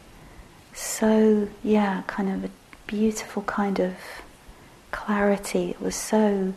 so, 0.74 1.50
yeah, 1.64 2.04
kind 2.08 2.30
of 2.30 2.46
a 2.46 2.50
beautiful 2.88 3.44
kind 3.44 3.80
of 3.80 3.94
clarity. 4.92 5.70
It 5.72 5.82
was 5.82 5.96
so, 5.96 6.54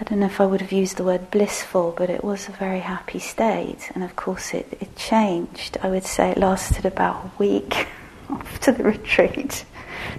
I 0.00 0.04
don't 0.04 0.20
know 0.20 0.26
if 0.26 0.40
I 0.40 0.46
would 0.46 0.60
have 0.60 0.72
used 0.72 0.96
the 0.96 1.04
word 1.04 1.30
blissful, 1.30 1.94
but 1.96 2.10
it 2.10 2.24
was 2.24 2.48
a 2.48 2.52
very 2.52 2.80
happy 2.80 3.18
state. 3.18 3.90
And 3.94 4.02
of 4.02 4.16
course, 4.16 4.54
it, 4.54 4.66
it 4.80 4.96
changed. 4.96 5.76
I 5.82 5.90
would 5.90 6.04
say 6.04 6.30
it 6.30 6.38
lasted 6.38 6.86
about 6.86 7.26
a 7.26 7.30
week 7.38 7.86
after 8.30 8.72
the 8.72 8.84
retreat. 8.84 9.64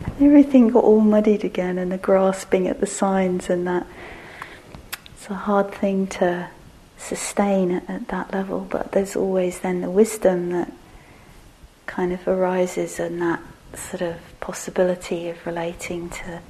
And 0.06 0.22
everything 0.22 0.70
got 0.70 0.84
all 0.84 1.02
muddied 1.02 1.44
again, 1.44 1.78
and 1.78 1.92
the 1.92 1.98
grasping 1.98 2.68
at 2.68 2.80
the 2.80 2.88
signs, 2.88 3.50
and 3.50 3.65
that. 3.68 3.88
A 5.30 5.36
hard 5.36 5.72
thing 5.72 6.08
to 6.08 6.50
sustain 6.98 7.72
at, 7.72 7.89
at 7.89 8.08
that 8.08 8.34
level, 8.34 8.68
but 8.70 8.92
there's 8.92 9.15
always 9.15 9.60
then 9.60 9.82
the 9.82 9.89
wisdom 9.89 10.50
that 10.52 10.72
kind 11.86 12.12
of 12.12 12.28
arises 12.28 13.00
and 13.00 13.22
that 13.22 13.42
sort 13.76 14.02
of 14.02 14.18
possibility 14.39 15.30
of 15.30 15.46
relating 15.46 16.10
to 16.10 16.42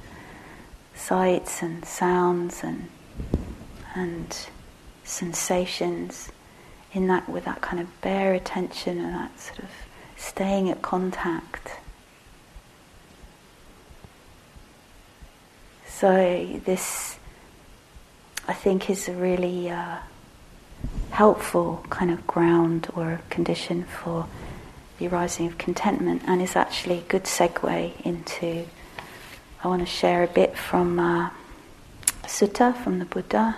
sights 0.94 1.62
and 1.62 1.84
sounds 1.84 2.62
and 2.62 2.88
and 3.94 4.46
sensations 5.04 6.30
in 6.92 7.06
that 7.08 7.28
with 7.28 7.44
that 7.44 7.60
kind 7.60 7.80
of 7.80 8.00
bare 8.00 8.34
attention 8.34 8.98
and 8.98 9.14
that 9.14 9.38
sort 9.38 9.58
of 9.58 9.70
staying 10.16 10.70
at 10.70 10.80
contact. 10.82 11.76
So 15.86 16.60
this 16.64 17.18
I 18.50 18.52
think 18.52 18.90
is 18.90 19.08
a 19.08 19.12
really 19.12 19.70
uh, 19.70 19.98
helpful 21.10 21.86
kind 21.88 22.10
of 22.10 22.26
ground 22.26 22.88
or 22.96 23.20
condition 23.30 23.84
for 23.84 24.26
the 24.98 25.06
arising 25.06 25.46
of 25.46 25.56
contentment, 25.56 26.22
and 26.26 26.42
is 26.42 26.56
actually 26.56 26.98
a 26.98 27.02
good 27.02 27.26
segue 27.26 28.00
into. 28.04 28.66
I 29.62 29.68
want 29.68 29.82
to 29.82 29.86
share 29.86 30.24
a 30.24 30.26
bit 30.26 30.56
from 30.58 30.98
uh, 30.98 31.30
sutta 32.24 32.76
from 32.76 32.98
the 32.98 33.04
Buddha, 33.04 33.56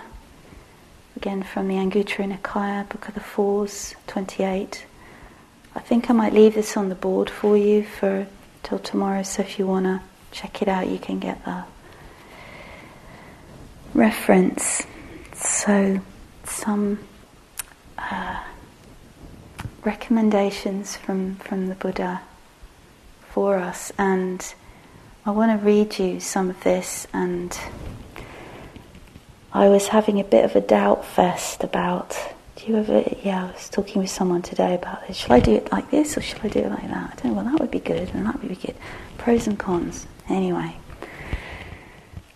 again 1.15 1.41
from 1.41 1.69
the 1.69 1.73
Anguttara 1.73 2.31
Nikaya, 2.31 2.87
Book 2.87 3.07
of 3.07 3.15
the 3.15 3.19
Fours, 3.19 3.95
28. 4.05 4.85
I 5.73 5.79
think 5.79 6.11
I 6.11 6.13
might 6.13 6.33
leave 6.33 6.53
this 6.53 6.77
on 6.77 6.89
the 6.89 6.95
board 6.95 7.31
for 7.31 7.57
you 7.57 7.83
for 7.83 8.27
till 8.61 8.77
tomorrow, 8.77 9.23
so 9.23 9.41
if 9.41 9.57
you 9.57 9.65
want 9.65 9.87
to 9.87 10.01
check 10.31 10.61
it 10.61 10.67
out, 10.67 10.87
you 10.87 10.99
can 10.99 11.17
get 11.17 11.43
the 11.45 11.63
reference. 13.93 14.83
So, 15.33 15.99
some. 16.43 16.99
Uh, 17.97 18.39
recommendations 19.85 20.95
from, 20.95 21.35
from 21.35 21.67
the 21.67 21.75
Buddha 21.75 22.21
for 23.29 23.57
us, 23.57 23.91
and 23.97 24.53
I 25.25 25.31
want 25.31 25.59
to 25.59 25.65
read 25.65 25.97
you 25.99 26.19
some 26.19 26.49
of 26.49 26.61
this. 26.63 27.07
And 27.13 27.57
I 29.51 29.69
was 29.69 29.87
having 29.87 30.19
a 30.19 30.23
bit 30.23 30.45
of 30.45 30.55
a 30.55 30.61
doubt 30.61 31.05
fest 31.05 31.63
about. 31.63 32.17
Do 32.55 32.71
you 32.71 32.77
ever? 32.77 33.03
Yeah, 33.23 33.45
I 33.45 33.51
was 33.51 33.69
talking 33.69 34.01
with 34.01 34.11
someone 34.11 34.41
today 34.41 34.75
about 34.75 35.07
this. 35.07 35.17
Should 35.17 35.31
I 35.31 35.39
do 35.39 35.55
it 35.55 35.71
like 35.71 35.89
this 35.91 36.17
or 36.17 36.21
should 36.21 36.43
I 36.43 36.49
do 36.49 36.59
it 36.59 36.69
like 36.69 36.87
that? 36.87 37.11
I 37.11 37.21
don't 37.21 37.25
know. 37.25 37.33
Well, 37.33 37.45
that 37.45 37.59
would 37.59 37.71
be 37.71 37.79
good, 37.79 38.09
and 38.13 38.25
that 38.25 38.39
would 38.39 38.49
be 38.49 38.55
good. 38.55 38.75
Pros 39.17 39.47
and 39.47 39.57
cons. 39.57 40.07
Anyway. 40.29 40.75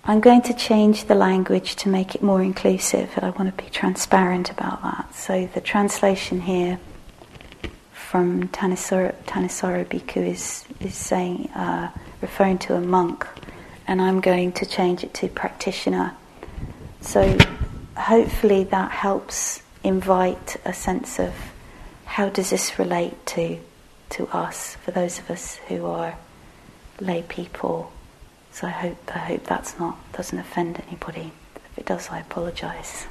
I'm 0.10 0.22
going 0.22 0.42
to 0.44 0.54
change 0.54 1.04
the 1.04 1.16
language 1.16 1.76
to 1.78 1.90
make 1.90 2.16
it 2.16 2.24
more 2.24 2.42
inclusive, 2.42 3.12
and 3.18 3.26
I 3.26 3.32
want 3.32 3.54
to 3.54 3.62
be 3.62 3.70
transparent 3.70 4.50
about 4.50 4.82
that. 4.82 5.14
So 5.14 5.50
the 5.54 5.60
translation 5.60 6.40
here 6.40 6.80
from 7.92 8.48
Thanissaro 8.48 9.14
Bhikkhu 9.26 10.26
is, 10.26 10.64
is 10.80 10.96
saying, 10.96 11.50
uh, 11.50 11.92
referring 12.22 12.58
to 12.60 12.76
a 12.76 12.80
monk, 12.80 13.28
and 13.86 14.02
I'm 14.02 14.22
going 14.22 14.54
to 14.54 14.66
change 14.66 15.04
it 15.04 15.14
to 15.16 15.28
practitioner. 15.28 16.14
So 17.02 17.38
hopefully 17.98 18.64
that 18.64 18.92
helps 18.92 19.62
invite 19.84 20.56
a 20.64 20.72
sense 20.72 21.20
of 21.20 21.34
how 22.06 22.30
does 22.30 22.52
this 22.52 22.80
relate 22.80 23.26
to 23.26 23.60
to 24.12 24.26
us 24.30 24.78
for 24.78 24.92
those 24.92 25.20
of 25.20 25.30
us 25.30 25.58
who 25.68 25.86
are 25.86 26.18
lay 27.02 27.24
people. 27.24 27.92
So 28.58 28.66
I 28.66 28.72
hope 28.72 28.98
I 29.14 29.20
hope 29.20 29.44
that's 29.44 29.78
not 29.78 30.00
doesn't 30.14 30.40
offend 30.40 30.82
anybody. 30.88 31.32
If 31.56 31.78
it 31.78 31.86
does, 31.86 32.10
I 32.10 32.22
apologise. 32.22 33.06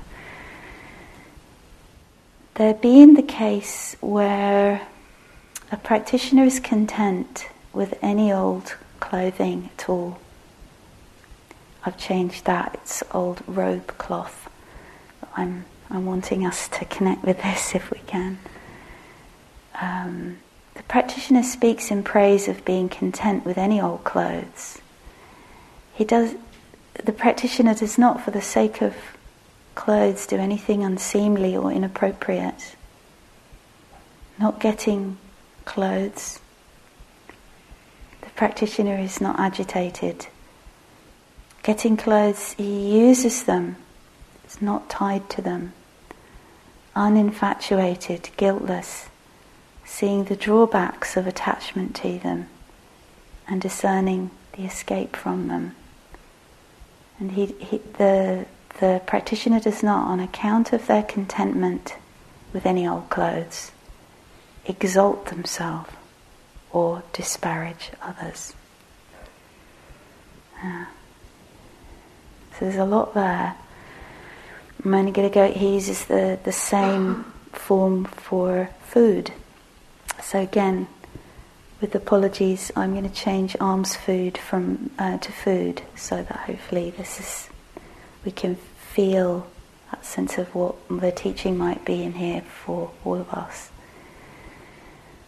There 2.55 2.75
being 2.75 3.15
the 3.15 3.23
case 3.23 3.95
where 4.01 4.89
a 5.71 5.77
practitioner 5.77 6.43
is 6.43 6.59
content 6.59 7.49
with 7.73 7.97
any 8.03 8.33
old 8.33 8.75
clothing 8.99 9.71
at 9.79 9.89
all. 9.89 10.19
I've 11.85 11.97
changed 11.97 12.45
that, 12.47 12.81
it's 12.83 13.05
old 13.13 13.41
robe 13.47 13.97
cloth. 13.99 14.51
I'm, 15.37 15.65
I'm 15.89 16.07
wanting 16.07 16.45
us 16.45 16.67
to 16.71 16.85
connect 16.87 17.23
with 17.23 17.41
this 17.43 17.73
if 17.73 17.93
we 17.93 18.01
can. 18.09 18.39
Um, 19.81 20.39
the 20.75 20.83
practitioner 20.83 21.45
speaks 21.45 21.93
in 21.93 22.03
praise 22.03 22.49
of 22.49 22.65
being 22.65 22.89
content 22.89 23.47
with 23.47 23.59
any 23.59 23.81
old 23.81 24.03
clothes. 24.03 24.81
He 25.97 26.05
does, 26.05 26.35
the 27.03 27.13
practitioner 27.13 27.75
does 27.75 27.97
not, 27.97 28.23
for 28.23 28.31
the 28.31 28.43
sake 28.43 28.83
of 28.83 28.95
clothes 29.75 30.27
do 30.27 30.37
anything 30.37 30.85
unseemly 30.85 31.57
or 31.57 31.73
inappropriate. 31.73 32.77
Not 34.39 34.61
getting 34.61 35.17
clothes. 35.65 36.39
The 38.21 38.29
practitioner 38.31 38.99
is 38.99 39.23
not 39.23 39.41
agitated. 39.41 40.27
Getting 41.63 41.97
clothes, 41.97 42.53
he 42.53 42.99
uses 43.01 43.45
them, 43.45 43.77
it's 44.45 44.61
not 44.61 44.91
tied 44.91 45.31
to 45.31 45.41
them. 45.41 45.73
Uninfatuated, 46.95 48.29
guiltless, 48.37 49.09
seeing 49.87 50.25
the 50.25 50.37
drawbacks 50.37 51.17
of 51.17 51.27
attachment 51.27 51.97
to 51.97 52.19
them 52.19 52.49
and 53.49 53.63
discerning 53.63 54.31
the 54.53 54.65
escape 54.65 55.17
from 55.17 55.49
them. 55.49 55.75
And 57.19 57.33
he, 57.33 57.47
he, 57.47 57.79
the 57.99 58.47
the 58.79 59.01
practitioner 59.07 59.59
does 59.59 59.83
not, 59.83 60.07
on 60.09 60.21
account 60.21 60.73
of 60.73 60.87
their 60.87 61.03
contentment 61.03 61.97
with 62.53 62.67
any 62.67 62.87
old 62.87 63.09
clothes, 63.09 63.73
exalt 64.67 65.27
themselves 65.27 65.91
or 66.73 67.03
disparage 67.13 67.91
others. 68.03 68.55
Yeah. 70.63 70.87
So 72.53 72.65
there's 72.67 72.77
a 72.77 72.85
lot 72.85 73.15
there. 73.15 73.55
Go, 74.83 75.53
he 75.53 75.75
uses 75.75 76.05
the, 76.05 76.39
the 76.45 76.53
same 76.53 77.25
form 77.53 78.05
for 78.05 78.71
food. 78.85 79.33
So 80.23 80.41
again, 80.41 80.87
with 81.81 81.95
apologies, 81.95 82.73
I'm 82.75 82.93
going 82.93 83.09
to 83.09 83.15
change 83.15 83.57
alms 83.61 83.95
food 83.95 84.39
from 84.39 84.91
uh, 84.99 85.19
to 85.19 85.33
food 85.33 85.83
so 85.95 86.17
that 86.23 86.37
hopefully 86.37 86.91
this 86.91 87.21
is 87.21 87.51
we 88.25 88.33
can 88.33 88.57
feel 88.57 89.47
that 89.91 90.05
sense 90.05 90.39
of 90.39 90.53
what 90.55 90.75
the 90.89 91.13
teaching 91.13 91.57
might 91.57 91.85
be 91.85 92.03
in 92.03 92.15
here 92.15 92.41
for 92.41 92.91
all 93.05 93.17
of 93.17 93.33
us. 93.33 93.71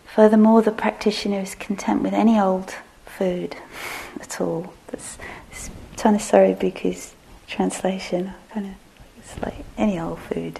Furthermore, 0.06 0.62
the 0.62 0.72
practitioner 0.72 1.40
is 1.40 1.54
content 1.54 2.02
with 2.02 2.12
any 2.12 2.40
old 2.40 2.74
food 3.06 3.56
at 4.20 4.40
all. 4.40 4.72
That's, 4.88 5.18
it's 5.50 5.70
Thanissaro 5.96 6.56
Bhikkhu's 6.56 7.14
translation. 7.46 8.32
Kind 8.50 8.66
of, 8.66 8.72
it's 9.18 9.40
like 9.42 9.64
any 9.76 10.00
old 10.00 10.18
food. 10.18 10.58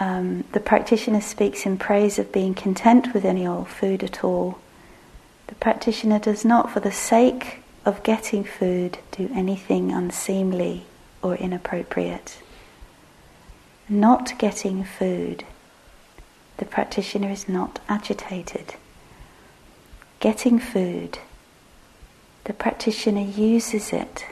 Um, 0.00 0.44
the 0.52 0.60
practitioner 0.60 1.20
speaks 1.20 1.66
in 1.66 1.76
praise 1.76 2.18
of 2.18 2.32
being 2.32 2.54
content 2.54 3.12
with 3.12 3.26
any 3.26 3.46
old 3.46 3.68
food 3.68 4.02
at 4.02 4.24
all. 4.24 4.58
The 5.48 5.54
practitioner 5.56 6.18
does 6.18 6.42
not, 6.42 6.70
for 6.70 6.80
the 6.80 6.90
sake 6.90 7.62
of 7.84 8.02
getting 8.02 8.42
food, 8.42 8.98
do 9.10 9.30
anything 9.34 9.92
unseemly 9.92 10.84
or 11.22 11.34
inappropriate. 11.36 12.38
Not 13.90 14.38
getting 14.38 14.84
food, 14.84 15.44
the 16.56 16.64
practitioner 16.64 17.30
is 17.30 17.46
not 17.46 17.78
agitated. 17.86 18.76
Getting 20.18 20.58
food, 20.58 21.18
the 22.44 22.52
practitioner 22.54 23.22
uses 23.22 23.92
it 23.92 24.24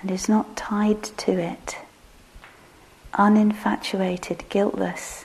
and 0.00 0.10
is 0.10 0.28
not 0.28 0.56
tied 0.56 1.02
to 1.02 1.32
it. 1.32 1.78
Uninfatuated, 3.14 4.44
guiltless, 4.48 5.24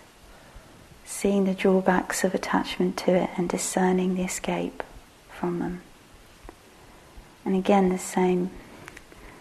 seeing 1.05 1.45
the 1.45 1.53
drawbacks 1.53 2.23
of 2.23 2.35
attachment 2.35 2.97
to 2.97 3.13
it 3.13 3.29
and 3.37 3.47
discerning 3.47 4.15
the 4.15 4.23
escape 4.23 4.83
from 5.29 5.59
them. 5.59 5.81
And 7.45 7.55
again, 7.55 7.89
the 7.89 7.97
same 7.97 8.49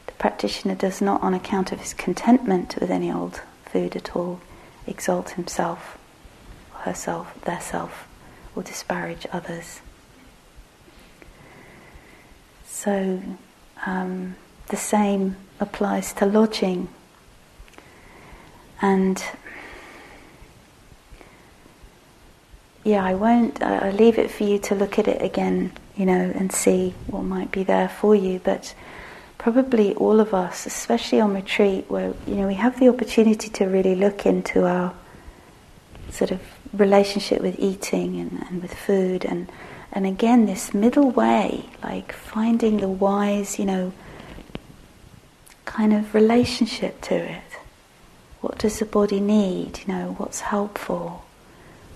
The 0.07 0.13
practitioner 0.13 0.75
does 0.75 1.01
not, 1.01 1.23
on 1.23 1.35
account 1.35 1.73
of 1.73 1.81
his 1.81 1.93
contentment 1.93 2.77
with 2.81 2.91
any 2.91 3.11
old 3.13 3.43
food 3.65 3.97
at 3.97 4.15
all, 4.17 4.41
exalt 4.87 5.31
himself, 5.31 5.99
herself, 6.75 7.35
their 7.45 7.61
self, 7.61 8.07
or 8.55 8.63
disparage 8.63 9.27
others. 9.33 9.81
So 12.67 13.21
um, 13.85 14.37
the 14.69 14.77
same 14.77 15.37
applies 15.61 16.13
to 16.15 16.27
lodging. 16.27 16.89
And 18.83 19.23
yeah, 22.85 23.05
I 23.05 23.15
won't, 23.15 23.63
I'll 23.63 23.93
leave 23.93 24.19
it 24.19 24.31
for 24.31 24.45
you 24.45 24.59
to 24.61 24.75
look 24.75 24.99
at 24.99 25.09
it 25.09 25.21
again, 25.23 25.73
you 25.97 26.07
know, 26.07 26.33
and 26.35 26.53
see 26.53 26.95
what 27.09 27.23
might 27.23 27.51
be 27.51 27.65
there 27.65 27.89
for 27.89 28.15
you. 28.15 28.41
But 28.43 28.75
probably 29.39 29.95
all 29.95 30.21
of 30.21 30.35
us, 30.35 30.67
especially 30.67 31.21
on 31.21 31.35
retreat, 31.35 31.85
where 31.89 32.15
you 32.27 32.35
know 32.37 32.47
we 32.47 32.55
have 32.55 32.79
the 32.81 32.89
opportunity 32.89 33.49
to 33.49 33.65
really 33.67 33.95
look 33.95 34.27
into 34.27 34.65
our 34.65 34.95
sort 36.11 36.31
of 36.31 36.41
relationship 36.73 37.41
with 37.41 37.59
eating 37.59 38.19
and, 38.21 38.45
and 38.49 38.63
with 38.63 38.75
food, 38.75 39.25
and 39.25 39.51
and 39.93 40.07
again 40.07 40.47
this 40.47 40.75
middle 40.75 41.11
way, 41.11 41.69
like 41.83 42.13
finding 42.13 42.79
the 42.79 42.89
wise, 42.89 43.59
you 43.59 43.65
know, 43.65 43.93
kind 45.65 45.93
of 45.93 46.15
relationship 46.15 47.01
to 47.03 47.15
it. 47.15 47.46
What 48.47 48.59
does 48.59 48.79
the 48.79 48.85
body 48.85 49.19
need? 49.19 49.81
You 49.81 49.93
know, 49.93 50.15
what's 50.19 50.39
helpful? 50.39 51.25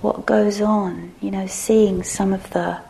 What 0.00 0.26
goes 0.26 0.60
on? 0.60 1.14
You 1.20 1.30
know, 1.30 1.46
seeing 1.46 2.02
some 2.02 2.32
of 2.32 2.50
the 2.50 2.80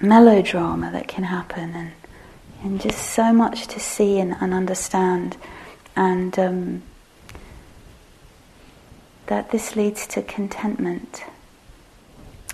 melodrama 0.00 0.90
that 0.90 1.06
can 1.06 1.22
happen 1.22 1.70
and 1.72 1.92
and 2.64 2.80
just 2.80 2.98
so 2.98 3.32
much 3.32 3.68
to 3.68 3.78
see 3.78 4.18
and, 4.18 4.34
and 4.40 4.52
understand, 4.52 5.36
and 5.94 6.36
um, 6.36 6.82
that 9.26 9.52
this 9.52 9.76
leads 9.76 10.08
to 10.08 10.22
contentment. 10.22 11.22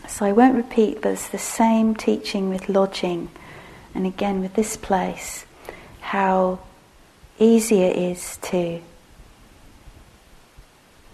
So 0.07 0.27
I 0.27 0.33
won't 0.33 0.55
repeat, 0.55 1.01
but 1.01 1.13
it's 1.13 1.29
the 1.29 1.39
same 1.39 1.95
teaching 1.95 2.51
with 2.51 2.69
lodging, 2.69 3.31
and 3.95 4.05
again 4.05 4.43
with 4.43 4.53
this 4.53 4.77
place, 4.77 5.47
how 6.01 6.59
easy 7.39 7.81
it 7.81 7.97
is 7.97 8.37
to 8.43 8.83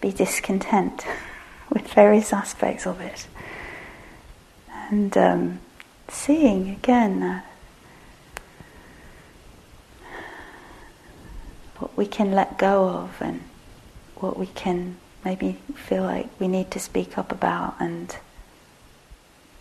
be 0.00 0.12
discontent 0.12 1.04
with 1.70 1.86
various 1.88 2.32
aspects 2.32 2.86
of 2.86 3.00
it. 3.00 3.26
And 4.90 5.16
um, 5.16 5.60
seeing 6.08 6.70
again 6.70 7.22
uh, 7.22 7.42
what 11.78 11.96
we 11.96 12.06
can 12.06 12.32
let 12.32 12.58
go 12.58 12.88
of 12.88 13.20
and 13.20 13.42
what 14.16 14.38
we 14.38 14.46
can 14.46 14.96
maybe 15.24 15.58
feel 15.74 16.04
like 16.04 16.28
we 16.38 16.48
need 16.48 16.70
to 16.70 16.78
speak 16.78 17.18
up 17.18 17.32
about 17.32 17.74
and 17.80 18.16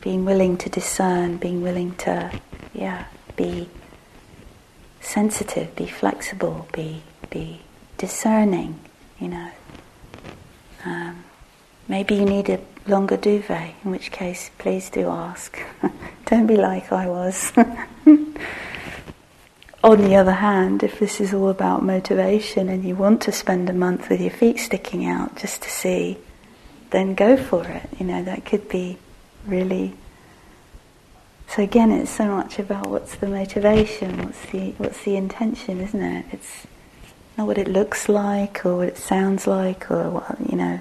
being 0.02 0.24
willing 0.24 0.56
to 0.58 0.70
discern, 0.70 1.38
being 1.38 1.64
willing 1.64 1.96
to, 1.96 2.32
yeah, 2.74 3.06
be 3.36 3.68
sensitive, 5.02 5.76
be 5.76 5.88
flexible, 5.88 6.68
be, 6.72 7.02
be 7.32 7.62
discerning, 7.98 8.80
you 9.20 9.28
know. 9.28 9.50
Um, 10.86 11.24
maybe 11.88 12.16
you 12.16 12.26
need 12.26 12.50
a 12.50 12.60
longer 12.88 13.18
duvet, 13.18 13.74
in 13.84 13.92
which 13.92 14.12
case, 14.12 14.52
please 14.58 14.90
do 14.90 15.10
ask. 15.10 15.60
Don't 16.26 16.48
be 16.48 16.56
like 16.56 16.92
I 16.92 17.08
was. 17.08 17.52
On 19.84 20.02
the 20.02 20.16
other 20.16 20.32
hand, 20.32 20.82
if 20.82 21.00
this 21.00 21.22
is 21.22 21.34
all 21.34 21.50
about 21.50 21.84
motivation 21.84 22.70
and 22.70 22.84
you 22.84 22.96
want 22.96 23.22
to 23.22 23.32
spend 23.32 23.70
a 23.70 23.74
month 23.74 24.10
with 24.10 24.20
your 24.20 24.32
feet 24.32 24.60
sticking 24.60 25.06
out 25.06 25.36
just 25.36 25.62
to 25.62 25.70
see, 25.70 26.18
then 26.90 27.14
go 27.14 27.38
for 27.38 27.68
it. 27.68 27.88
You 28.00 28.06
know, 28.08 28.24
that 28.24 28.46
could 28.46 28.68
be 28.68 28.98
really. 29.46 29.94
So 31.48 31.62
again, 31.62 31.92
it's 31.92 32.10
so 32.10 32.26
much 32.26 32.58
about 32.58 32.88
what's 32.88 33.16
the 33.16 33.28
motivation, 33.28 34.26
what's 34.26 34.44
the 34.48 34.72
what's 34.78 35.04
the 35.04 35.16
intention, 35.16 35.80
isn't 35.82 36.02
it? 36.02 36.26
It's 36.32 36.66
not 37.38 37.48
what 37.48 37.58
it 37.58 37.68
looks 37.68 38.08
like 38.08 38.66
or 38.66 38.78
what 38.78 38.88
it 38.88 38.98
sounds 38.98 39.48
like 39.48 39.92
or 39.92 40.10
what 40.10 40.38
you 40.50 40.58
know. 40.58 40.80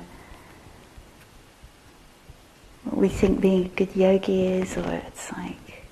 What 2.84 2.96
we 2.96 3.08
think 3.08 3.40
being 3.40 3.64
a 3.64 3.68
good 3.68 3.96
yogi 3.96 4.46
is, 4.46 4.76
or 4.76 4.88
it's 5.06 5.32
like, 5.32 5.84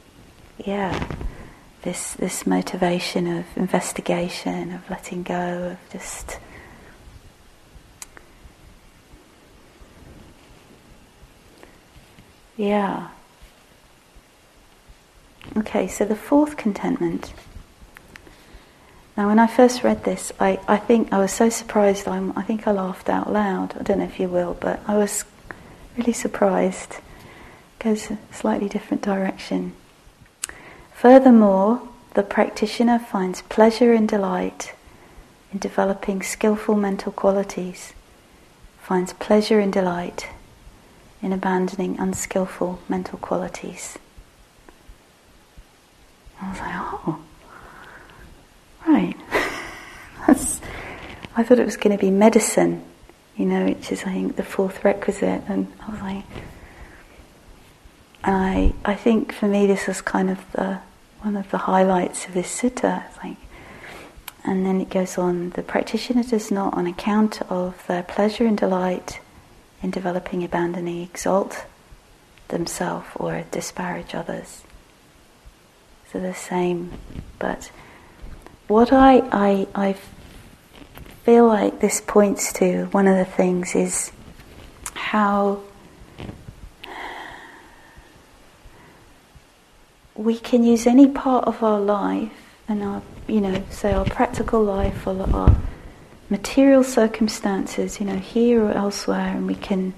yeah 0.59 1.07
this 1.83 2.14
this 2.14 2.46
motivation 2.46 3.27
of 3.27 3.44
investigation, 3.57 4.72
of 4.72 4.88
letting 4.88 5.22
go, 5.22 5.72
of 5.72 5.79
just 5.92 6.38
yeah. 12.57 13.09
Okay, 15.57 15.87
so 15.89 16.05
the 16.05 16.16
fourth 16.16 16.57
contentment. 16.57 17.34
Now, 19.17 19.29
when 19.29 19.39
I 19.39 19.47
first 19.47 19.85
read 19.85 20.05
this, 20.05 20.33
I, 20.41 20.59
I 20.67 20.79
think 20.79 21.13
I 21.13 21.19
was 21.19 21.33
so 21.33 21.51
surprised. 21.51 22.09
I'm, 22.09 22.37
I 22.37 22.43
think 22.43 22.67
I 22.67 22.73
laughed 22.73 23.11
out 23.11 23.31
loud. 23.31 23.77
I 23.79 23.83
don't 23.83 23.99
know 23.99 24.05
if 24.05 24.19
you 24.19 24.29
will, 24.29 24.57
but 24.59 24.81
I 24.87 24.97
was 24.97 25.25
really 25.97 26.15
surprised. 26.15 26.95
It 26.95 27.85
goes 27.85 28.11
a 28.11 28.19
slightly 28.31 28.69
different 28.69 29.03
direction. 29.03 29.75
Furthermore, 30.95 31.83
the 32.15 32.23
practitioner 32.23 32.99
finds 32.99 33.43
pleasure 33.43 33.93
and 33.93 34.09
delight 34.09 34.75
in 35.53 35.59
developing 35.59 36.23
skillful 36.23 36.77
mental 36.77 37.13
qualities, 37.13 37.93
finds 38.81 39.13
pleasure 39.13 39.59
and 39.59 39.73
delight 39.73 40.29
in 41.21 41.33
abandoning 41.33 41.99
unskillful 41.99 42.81
mental 42.89 43.19
qualities. 43.19 43.99
I 46.41 46.51
was 46.51 46.59
like, 46.59 46.75
oh, 46.75 47.19
right. 48.87 49.16
That's, 50.26 50.61
I 51.37 51.43
thought 51.43 51.59
it 51.59 51.64
was 51.64 51.76
going 51.76 51.97
to 51.97 52.01
be 52.01 52.11
medicine, 52.11 52.85
you 53.37 53.47
know, 53.47 53.64
which 53.64 53.93
is, 53.93 54.03
I 54.05 54.12
think, 54.12 54.37
the 54.37 54.45
fourth 54.45 54.85
requisite. 54.85 55.43
And 55.49 55.72
I 55.80 55.91
was 55.91 56.01
like, 56.01 56.24
I, 58.24 58.72
I 58.85 58.95
think 58.95 59.33
for 59.33 59.47
me 59.47 59.66
this 59.66 59.87
was 59.87 60.01
kind 60.01 60.30
of 60.30 60.39
the 60.53 60.78
one 61.22 61.37
of 61.37 61.51
the 61.51 61.59
highlights 61.59 62.26
of 62.26 62.35
this 62.35 62.61
sutta. 62.61 63.05
Like, 63.22 63.37
and 64.45 64.66
then 64.66 64.80
it 64.80 64.91
goes 64.91 65.18
on 65.18 65.51
the 65.51 65.62
practitioner 65.62 66.24
does 66.24 66.51
not, 66.51 66.74
on 66.74 66.87
account 66.87 67.43
of 67.51 67.87
their 67.87 68.03
pleasure 68.03 68.45
and 68.45 68.59
delight 68.59 69.20
in 69.83 69.91
developing 69.91 70.43
abandoning, 70.43 71.03
exalt 71.03 71.64
themselves 72.49 73.07
or 73.16 73.45
disparage 73.51 74.14
others. 74.14 74.62
So 76.12 76.20
the 76.20 76.35
same, 76.35 76.93
but 77.39 77.70
what 78.73 78.91
I, 78.91 79.18
I, 79.31 79.66
I 79.75 79.97
feel 81.25 81.47
like 81.47 81.81
this 81.81 82.01
points 82.01 82.55
to, 82.55 82.87
one 82.87 83.07
of 83.07 83.18
the 83.18 83.27
things 83.27 83.75
is 83.75 84.11
how 84.95 85.61
we 90.14 90.39
can 90.39 90.64
use 90.64 90.87
any 90.87 91.07
part 91.07 91.45
of 91.45 91.62
our 91.62 91.79
life 91.79 92.33
and 92.66 92.83
our, 92.83 93.03
you 93.29 93.43
know, 93.43 93.62
say 93.68 93.93
our 93.93 94.07
practical 94.07 94.64
life 94.64 95.07
or 95.07 95.20
our 95.35 95.55
material 96.31 96.83
circumstances, 96.83 98.01
you 98.01 98.07
know, 98.07 98.16
here 98.16 98.64
or 98.64 98.73
elsewhere, 98.73 99.37
and 99.37 99.47
we 99.47 99.55
can 99.55 99.93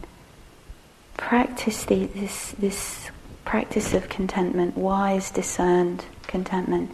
practice 1.17 1.85
the, 1.85 2.07
this, 2.07 2.57
this 2.59 3.09
practice 3.45 3.95
of 3.95 4.09
contentment, 4.09 4.77
wise, 4.77 5.31
discerned 5.31 6.05
contentment. 6.27 6.91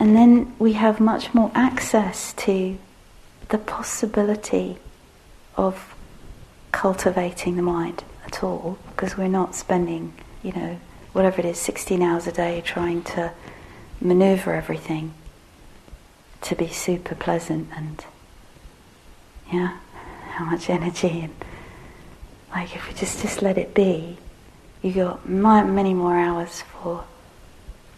And 0.00 0.14
then 0.14 0.54
we 0.58 0.74
have 0.74 1.00
much 1.00 1.34
more 1.34 1.50
access 1.54 2.32
to 2.34 2.78
the 3.48 3.58
possibility 3.58 4.78
of 5.56 5.94
cultivating 6.72 7.56
the 7.56 7.62
mind 7.62 8.04
at 8.24 8.42
all, 8.42 8.78
because 8.90 9.16
we're 9.16 9.28
not 9.28 9.54
spending, 9.54 10.12
you 10.42 10.52
know, 10.52 10.78
whatever 11.12 11.40
it 11.40 11.46
is, 11.46 11.58
16 11.58 12.02
hours 12.02 12.26
a 12.26 12.32
day 12.32 12.60
trying 12.64 13.02
to 13.02 13.32
maneuver 14.00 14.54
everything 14.54 15.14
to 16.42 16.54
be 16.54 16.68
super 16.68 17.14
pleasant 17.14 17.68
and, 17.74 18.04
yeah, 19.52 19.78
how 20.32 20.44
much 20.44 20.70
energy 20.70 21.20
and 21.20 21.34
like 22.50 22.74
if 22.74 22.86
we 22.86 22.94
just 22.94 23.20
just 23.20 23.42
let 23.42 23.58
it 23.58 23.74
be, 23.74 24.16
you 24.82 24.92
got 24.92 25.28
many 25.28 25.92
more 25.92 26.16
hours 26.18 26.62
for 26.62 27.04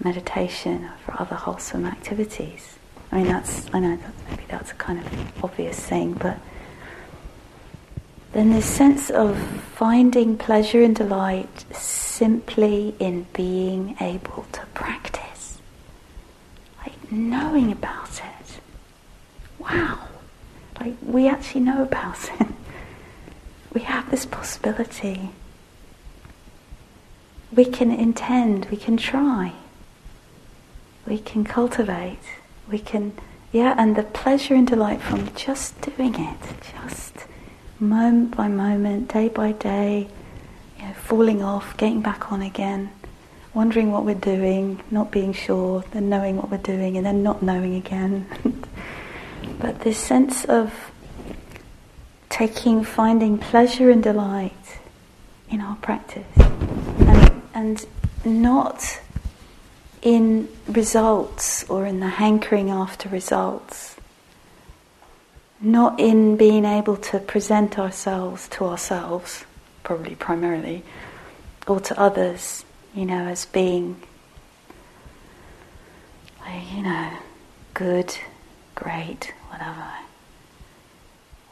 meditation 0.03 0.85
or 0.85 0.95
for 1.05 1.21
other 1.21 1.37
wholesome 1.37 1.87
activities. 1.87 2.79
I 3.13 3.17
mean, 3.17 3.27
that's 3.27 3.67
I 3.73 3.81
know 3.81 3.97
that 3.97 4.15
maybe 4.29 4.45
that's 4.49 4.71
a 4.71 4.75
kind 4.75 4.99
of 4.99 5.45
obvious 5.45 5.79
thing, 5.79 6.15
but 6.15 6.39
then 8.33 8.51
this 8.51 8.67
sense 8.67 9.11
of 9.11 9.39
finding 9.75 10.37
pleasure 10.39 10.83
and 10.83 10.95
delight 10.95 11.65
simply 11.75 12.95
in 12.99 13.27
being 13.33 13.97
able 14.01 14.47
to 14.53 14.61
practice, 14.75 15.59
like 16.79 17.11
knowing 17.11 17.73
about 17.73 18.21
it. 18.21 18.61
Wow, 19.59 20.09
like 20.79 20.95
we 21.03 21.29
actually 21.29 21.63
know 21.63 21.83
about 21.83 22.31
it 22.41 22.47
we 23.73 23.83
have 23.83 24.11
this 24.11 24.27
possibility. 24.27 25.31
We 27.53 27.65
can 27.65 27.91
intend, 27.91 28.67
we 28.67 28.77
can 28.77 28.97
try, 28.97 29.53
we 31.07 31.19
can 31.19 31.45
cultivate, 31.45 32.19
we 32.71 32.79
can, 32.79 33.13
yeah, 33.53 33.75
and 33.79 33.97
the 33.97 34.03
pleasure 34.03 34.55
and 34.55 34.67
delight 34.67 35.01
from 35.01 35.35
just 35.35 35.81
doing 35.81 36.15
it, 36.15 36.39
just 36.73 37.27
moment 37.81 38.37
by 38.37 38.49
moment, 38.49 39.13
day 39.13 39.29
by 39.29 39.53
day, 39.53 40.09
you 40.79 40.85
know, 40.85 40.93
falling 40.95 41.43
off, 41.43 41.77
getting 41.77 42.01
back 42.01 42.31
on 42.31 42.43
again, 42.43 42.91
wondering 43.55 43.91
what 43.91 44.05
we're 44.05 44.15
doing, 44.15 44.81
not 44.91 45.11
being 45.11 45.33
sure, 45.33 45.83
then 45.93 46.09
knowing 46.09 46.37
what 46.37 46.51
we're 46.51 46.59
doing, 46.59 46.97
and 46.97 47.05
then 47.05 47.23
not 47.23 47.43
knowing 47.43 47.75
again. 47.75 48.27
but 49.59 49.81
this 49.81 49.99
sense 49.99 50.45
of 50.45 50.93
taking, 52.29 52.85
finding 52.85 53.39
pleasure 53.39 53.91
and 53.91 54.03
delight 54.03 54.79
in 55.49 55.61
our 55.61 55.77
practice, 55.77 56.27
and, 56.37 57.43
and 57.55 57.87
not 58.25 59.01
in 60.03 60.49
results 60.67 61.69
or 61.69 61.87
in 61.87 62.01
the 62.01 62.09
hankering 62.09 62.71
after 62.71 63.09
results, 63.09 63.97
not 65.61 66.01
in 66.01 66.37
being 66.37 66.65
able 66.65 66.97
to 66.97 67.19
present 67.19 67.79
ourselves 67.79 68.49
to 68.49 68.65
ourselves, 68.65 69.45
probably 69.85 70.15
primarily, 70.15 70.83
or 71.67 71.81
to 71.81 71.99
others, 72.01 72.65
you 72.95 73.05
know, 73.05 73.27
as 73.27 73.45
being, 73.47 74.01
you 76.75 76.83
know, 76.83 77.11
good, 77.75 78.17
great, 78.75 79.35
whatever. 79.51 79.87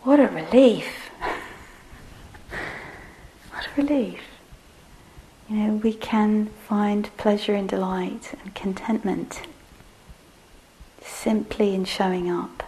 What 0.03 0.21
a 0.21 0.29
relief! 0.29 1.11
what 3.53 3.67
a 3.67 3.81
relief. 3.83 4.38
You 5.49 5.57
know, 5.57 5.75
we 5.75 5.95
can 5.95 6.47
find 6.69 7.15
pleasure 7.17 7.55
and 7.55 7.67
delight 7.67 8.35
and 8.43 8.55
contentment 8.55 9.41
simply 11.01 11.75
in 11.75 11.87
showing 11.87 12.31
up 12.31 12.65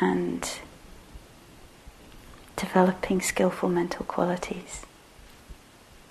and 0.00 0.50
developing 2.56 3.20
skillful 3.20 3.68
mental 3.68 4.04
qualities. 4.06 4.82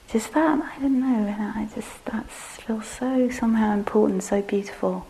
Just 0.09 0.33
that, 0.33 0.61
I 0.61 0.79
don't 0.79 0.99
know, 0.99 1.35
I 1.55 1.67
just, 1.75 2.05
that 2.05 2.29
feels 2.29 2.87
so 2.87 3.29
somehow 3.29 3.73
important, 3.73 4.23
so 4.23 4.41
beautiful. 4.41 5.05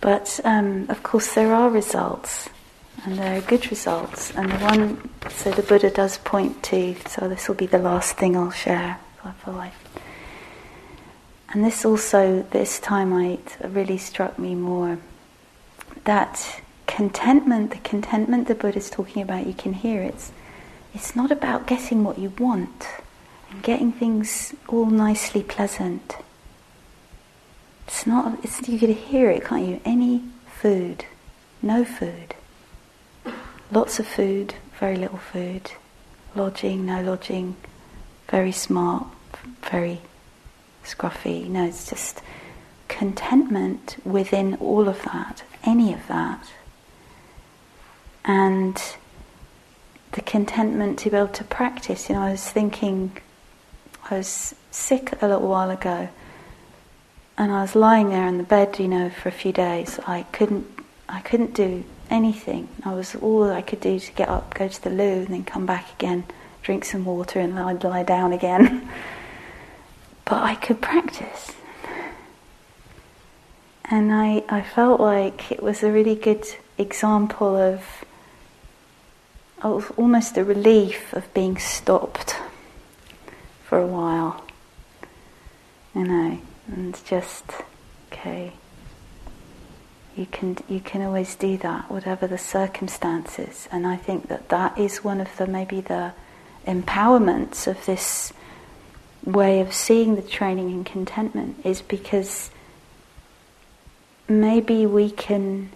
But 0.00 0.40
um, 0.44 0.86
of 0.88 1.02
course, 1.02 1.34
there 1.34 1.52
are 1.52 1.68
results 1.68 2.48
and 3.06 3.18
there 3.18 3.38
are 3.38 3.40
good 3.42 3.70
results. 3.70 4.32
And 4.34 4.50
the 4.50 4.56
one, 4.56 5.10
so 5.30 5.52
the 5.52 5.62
Buddha 5.62 5.90
does 5.90 6.18
point 6.18 6.60
to, 6.64 6.96
so 7.06 7.28
this 7.28 7.46
will 7.46 7.54
be 7.54 7.66
the 7.66 7.78
last 7.78 8.16
thing 8.16 8.36
I'll 8.36 8.50
share. 8.50 8.98
Feel 9.44 9.54
like. 9.54 9.72
And 11.52 11.64
this 11.64 11.84
also, 11.84 12.42
this 12.50 12.78
time, 12.78 13.12
I, 13.12 13.38
really 13.64 13.98
struck 13.98 14.38
me 14.38 14.54
more 14.54 14.98
that 16.04 16.60
contentment, 16.86 17.70
the 17.70 17.78
contentment 17.78 18.46
the 18.46 18.54
Buddha 18.54 18.78
is 18.78 18.90
talking 18.90 19.22
about, 19.22 19.46
you 19.46 19.54
can 19.54 19.72
hear 19.72 20.02
it's, 20.02 20.30
it's 20.94 21.16
not 21.16 21.32
about 21.32 21.66
getting 21.66 22.04
what 22.04 22.18
you 22.18 22.32
want 22.38 22.86
and 23.50 23.62
getting 23.62 23.90
things 23.92 24.54
all 24.68 24.86
nicely 24.86 25.42
pleasant. 25.42 26.16
It's 27.88 28.06
not, 28.06 28.38
it's, 28.44 28.68
you 28.68 28.78
can 28.78 28.94
hear 28.94 29.30
it, 29.30 29.44
can't 29.44 29.66
you? 29.66 29.80
Any 29.84 30.22
food, 30.46 31.04
no 31.62 31.84
food 31.84 32.35
lots 33.70 33.98
of 33.98 34.06
food, 34.06 34.54
very 34.78 34.96
little 34.96 35.18
food, 35.18 35.72
lodging, 36.34 36.86
no 36.86 37.02
lodging, 37.02 37.56
very 38.28 38.52
smart, 38.52 39.06
very 39.70 40.00
scruffy. 40.84 41.48
No, 41.48 41.64
it's 41.64 41.88
just 41.88 42.22
contentment 42.88 43.96
within 44.04 44.54
all 44.56 44.88
of 44.88 45.02
that, 45.02 45.42
any 45.64 45.92
of 45.92 46.06
that. 46.08 46.46
And 48.24 48.80
the 50.12 50.22
contentment 50.22 50.98
to 51.00 51.10
be 51.10 51.16
able 51.16 51.28
to 51.28 51.44
practice. 51.44 52.08
You 52.08 52.14
know, 52.14 52.22
I 52.22 52.30
was 52.32 52.48
thinking, 52.48 53.16
I 54.10 54.18
was 54.18 54.54
sick 54.70 55.20
a 55.22 55.28
little 55.28 55.48
while 55.48 55.70
ago, 55.70 56.08
and 57.38 57.52
I 57.52 57.62
was 57.62 57.74
lying 57.74 58.08
there 58.08 58.26
in 58.26 58.38
the 58.38 58.44
bed, 58.44 58.78
you 58.78 58.88
know, 58.88 59.10
for 59.10 59.28
a 59.28 59.32
few 59.32 59.52
days. 59.52 60.00
I 60.06 60.22
couldn't, 60.32 60.66
I 61.08 61.20
couldn't 61.20 61.54
do 61.54 61.84
anything. 62.10 62.68
I 62.84 62.94
was 62.94 63.14
all 63.14 63.50
I 63.50 63.62
could 63.62 63.80
do 63.80 63.98
to 63.98 64.12
get 64.12 64.28
up, 64.28 64.54
go 64.54 64.68
to 64.68 64.82
the 64.82 64.90
loo, 64.90 65.24
and 65.24 65.28
then 65.28 65.44
come 65.44 65.66
back 65.66 65.92
again, 65.94 66.24
drink 66.62 66.84
some 66.84 67.04
water, 67.04 67.40
and 67.40 67.56
then 67.56 67.64
I'd 67.64 67.84
lie 67.84 68.02
down 68.02 68.32
again. 68.32 68.88
but 70.24 70.42
I 70.42 70.54
could 70.56 70.80
practice. 70.80 71.52
And 73.84 74.12
I, 74.12 74.42
I 74.48 74.62
felt 74.62 75.00
like 75.00 75.52
it 75.52 75.62
was 75.62 75.82
a 75.82 75.92
really 75.92 76.16
good 76.16 76.44
example 76.76 77.56
of, 77.56 78.04
of 79.62 79.92
almost 79.96 80.36
a 80.36 80.44
relief 80.44 81.12
of 81.12 81.32
being 81.32 81.56
stopped 81.56 82.36
for 83.64 83.78
a 83.78 83.86
while. 83.86 84.44
You 85.94 86.04
know, 86.04 86.38
and 86.66 87.04
just, 87.06 87.44
okay, 88.12 88.52
you 90.16 90.26
can 90.26 90.56
you 90.68 90.80
can 90.80 91.02
always 91.02 91.34
do 91.34 91.56
that, 91.58 91.90
whatever 91.90 92.26
the 92.26 92.38
circumstances. 92.38 93.68
And 93.70 93.86
I 93.86 93.96
think 93.96 94.28
that 94.28 94.48
that 94.48 94.78
is 94.78 95.04
one 95.04 95.20
of 95.20 95.36
the 95.36 95.46
maybe 95.46 95.80
the 95.80 96.12
empowerments 96.66 97.66
of 97.66 97.84
this 97.86 98.32
way 99.24 99.60
of 99.60 99.72
seeing 99.72 100.16
the 100.16 100.22
training 100.22 100.70
in 100.70 100.84
contentment 100.84 101.64
is 101.64 101.82
because 101.82 102.50
maybe 104.28 104.86
we 104.86 105.10
can 105.10 105.70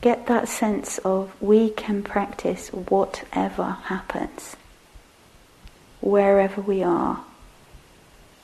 get 0.00 0.26
that 0.26 0.48
sense 0.48 0.98
of 0.98 1.32
we 1.40 1.70
can 1.70 2.02
practice 2.02 2.68
whatever 2.68 3.78
happens, 3.84 4.56
wherever 6.00 6.60
we 6.60 6.82
are, 6.82 7.24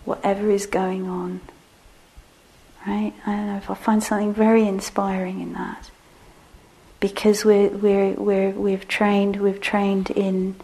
whatever 0.04 0.50
is 0.50 0.66
going 0.66 1.08
on. 1.08 1.40
Right? 2.88 3.12
I 3.26 3.32
don't 3.32 3.46
know 3.48 3.56
if 3.58 3.68
I 3.68 3.74
find 3.74 4.02
something 4.02 4.32
very 4.32 4.66
inspiring 4.66 5.42
in 5.42 5.52
that. 5.52 5.90
Because 7.00 7.44
we're, 7.44 7.68
we're, 7.68 8.12
we're, 8.14 8.50
we've 8.52 8.88
trained, 8.88 9.36
we've 9.36 9.60
trained 9.60 10.08
in 10.10 10.54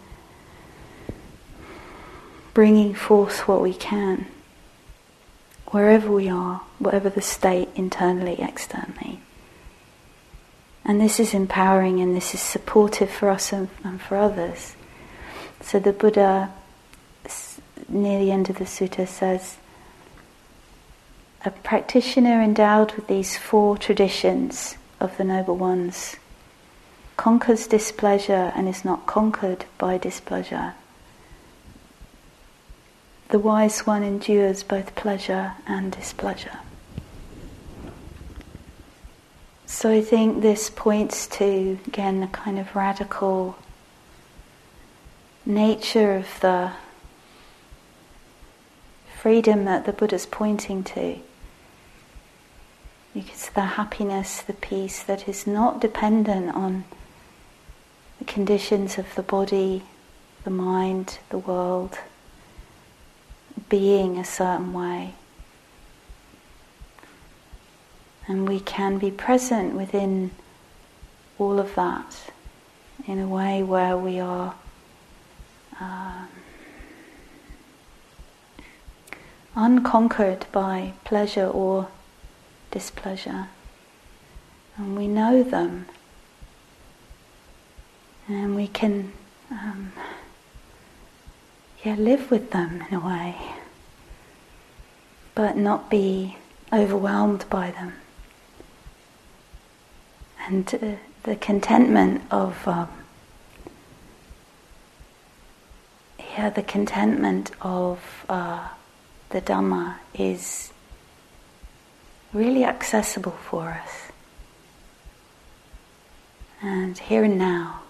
bringing 2.55 2.95
forth 2.95 3.47
what 3.47 3.61
we 3.61 3.75
can, 3.75 4.25
wherever 5.67 6.11
we 6.11 6.27
are, 6.27 6.61
whatever 6.79 7.11
the 7.11 7.21
state 7.21 7.69
internally, 7.75 8.41
externally. 8.41 9.19
And 10.83 10.99
this 10.99 11.19
is 11.19 11.35
empowering 11.35 11.99
and 11.99 12.15
this 12.15 12.33
is 12.33 12.41
supportive 12.41 13.11
for 13.11 13.29
us 13.29 13.53
and, 13.53 13.69
and 13.83 14.01
for 14.01 14.17
others. 14.17 14.75
So 15.61 15.77
the 15.77 15.93
Buddha, 15.93 16.51
near 17.87 18.17
the 18.17 18.31
end 18.31 18.49
of 18.49 18.57
the 18.57 18.65
sutta, 18.65 19.07
says, 19.07 19.57
a 21.45 21.51
practitioner 21.51 22.41
endowed 22.41 22.91
with 22.93 23.07
these 23.07 23.37
four 23.37 23.77
traditions 23.77 24.77
of 24.99 25.15
the 25.17 25.23
Noble 25.23 25.55
Ones 25.55 26.15
conquers 27.17 27.67
displeasure 27.67 28.51
and 28.55 28.67
is 28.67 28.83
not 28.83 29.05
conquered 29.05 29.65
by 29.77 29.97
displeasure. 29.97 30.73
The 33.29 33.39
wise 33.39 33.85
one 33.85 34.03
endures 34.03 34.63
both 34.63 34.95
pleasure 34.95 35.53
and 35.67 35.91
displeasure. 35.91 36.59
So 39.67 39.91
I 39.91 40.01
think 40.01 40.41
this 40.41 40.69
points 40.69 41.27
to, 41.27 41.77
again, 41.85 42.21
the 42.21 42.27
kind 42.27 42.57
of 42.57 42.75
radical 42.75 43.55
nature 45.45 46.15
of 46.15 46.39
the 46.39 46.71
freedom 49.15 49.65
that 49.65 49.85
the 49.85 49.93
Buddha's 49.93 50.25
pointing 50.25 50.83
to. 50.83 51.19
It's 53.17 53.47
the 53.47 53.61
happiness, 53.61 54.41
the 54.41 54.51
peace 54.51 55.01
that 55.03 55.29
is 55.29 55.47
not 55.47 55.79
dependent 55.79 56.53
on 56.53 56.83
the 58.19 58.25
conditions 58.25 58.97
of 58.97 59.15
the 59.15 59.21
body, 59.21 59.83
the 60.43 60.49
mind, 60.49 61.19
the 61.29 61.37
world, 61.37 61.97
being 63.69 64.17
a 64.17 64.25
certain 64.25 64.73
way. 64.73 65.13
And 68.27 68.49
we 68.49 68.59
can 68.59 68.97
be 68.97 69.11
present 69.11 69.75
within 69.75 70.31
all 71.39 71.57
of 71.57 71.73
that 71.75 72.31
in 73.07 73.19
a 73.19 73.27
way 73.29 73.63
where 73.63 73.95
we 73.95 74.19
are 74.19 74.55
um, 75.79 76.27
unconquered 79.55 80.47
by 80.51 80.91
pleasure 81.05 81.47
or 81.47 81.87
displeasure. 82.75 83.47
And 84.75 84.97
we 84.97 85.07
know 85.07 85.43
them. 85.43 85.85
And 88.27 88.53
we 88.53 88.67
can 88.67 89.13
um, 89.49 89.93
yeah, 91.85 91.95
live 91.95 92.29
with 92.29 92.51
them 92.51 92.83
in 92.89 92.97
a 92.97 92.99
way, 92.99 93.37
but 95.35 95.55
not 95.55 95.89
be 95.89 96.35
overwhelmed 96.73 97.45
by 97.49 97.71
them. 97.71 97.93
And 100.45 100.67
uh, 100.75 100.95
the 101.23 101.37
contentment 101.37 102.23
of 102.29 102.67
um, 102.67 102.89
yeah, 106.19 106.49
the 106.49 106.63
contentment 106.63 107.51
of 107.61 108.25
uh, 108.27 108.67
the 109.29 109.39
Dhamma 109.39 109.95
is 110.13 110.73
really 112.35 112.65
accessible 112.65 113.31
for 113.31 113.69
us. 113.69 114.11
And 116.61 116.97
here 116.97 117.23
and 117.23 117.37
now, 117.37 117.81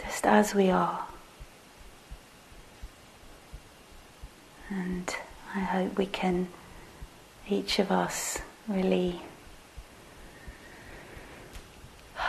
just 0.00 0.24
as 0.24 0.54
we 0.54 0.70
are. 0.70 1.04
And 4.70 5.14
I 5.54 5.58
hope 5.58 5.98
we 5.98 6.06
can, 6.06 6.46
each 7.48 7.80
of 7.80 7.90
us, 7.90 8.38
really 8.68 9.20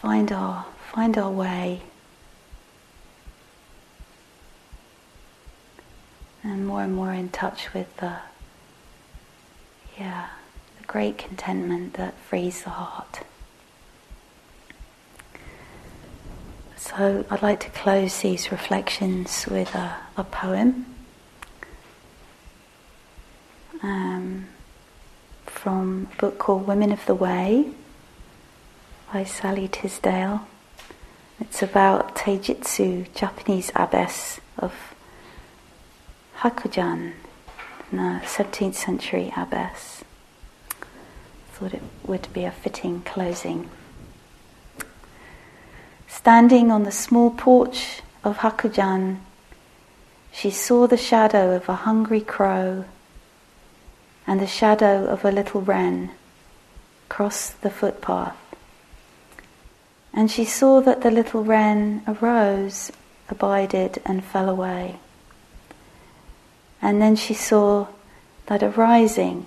find 0.00 0.30
our 0.32 0.64
find 0.92 1.18
our 1.18 1.30
way 1.30 1.82
and 6.50 6.66
more 6.66 6.82
and 6.82 6.94
more 6.94 7.12
in 7.12 7.28
touch 7.28 7.72
with 7.72 7.96
the 7.98 8.16
yeah 9.98 10.28
the 10.78 10.86
great 10.86 11.16
contentment 11.16 11.94
that 11.94 12.14
frees 12.18 12.62
the 12.64 12.70
heart. 12.70 13.20
So 16.76 17.24
I'd 17.30 17.42
like 17.42 17.60
to 17.60 17.70
close 17.70 18.20
these 18.20 18.50
reflections 18.50 19.46
with 19.48 19.74
a, 19.74 19.96
a 20.16 20.24
poem 20.24 20.86
um, 23.82 24.46
from 25.46 26.08
a 26.12 26.20
book 26.20 26.38
called 26.38 26.66
Women 26.66 26.90
of 26.90 27.04
the 27.06 27.14
Way 27.14 27.66
by 29.12 29.24
Sallie 29.24 29.68
Tisdale. 29.68 30.46
It's 31.38 31.62
about 31.62 32.16
Taijutsu, 32.16 33.14
Japanese 33.14 33.70
abbess 33.76 34.40
of 34.58 34.72
Hakujan, 36.40 37.12
the 37.90 38.22
17th 38.24 38.74
century 38.74 39.30
abbess. 39.36 40.02
Thought 41.52 41.74
it 41.74 41.82
would 42.06 42.28
be 42.32 42.44
a 42.44 42.50
fitting 42.50 43.02
closing. 43.02 43.68
Standing 46.08 46.70
on 46.70 46.84
the 46.84 46.92
small 46.92 47.30
porch 47.30 48.00
of 48.24 48.38
Hakujan, 48.38 49.18
she 50.32 50.50
saw 50.50 50.86
the 50.86 50.96
shadow 50.96 51.54
of 51.54 51.68
a 51.68 51.74
hungry 51.74 52.22
crow 52.22 52.86
and 54.26 54.40
the 54.40 54.46
shadow 54.46 55.04
of 55.08 55.26
a 55.26 55.30
little 55.30 55.60
wren 55.60 56.10
cross 57.10 57.50
the 57.50 57.68
footpath. 57.68 58.38
And 60.14 60.30
she 60.30 60.46
saw 60.46 60.80
that 60.80 61.02
the 61.02 61.10
little 61.10 61.44
wren 61.44 62.02
arose, 62.08 62.90
abided, 63.28 64.00
and 64.06 64.24
fell 64.24 64.48
away. 64.48 65.00
And 66.82 67.00
then 67.00 67.16
she 67.16 67.34
saw 67.34 67.88
that 68.46 68.62
arising 68.62 69.46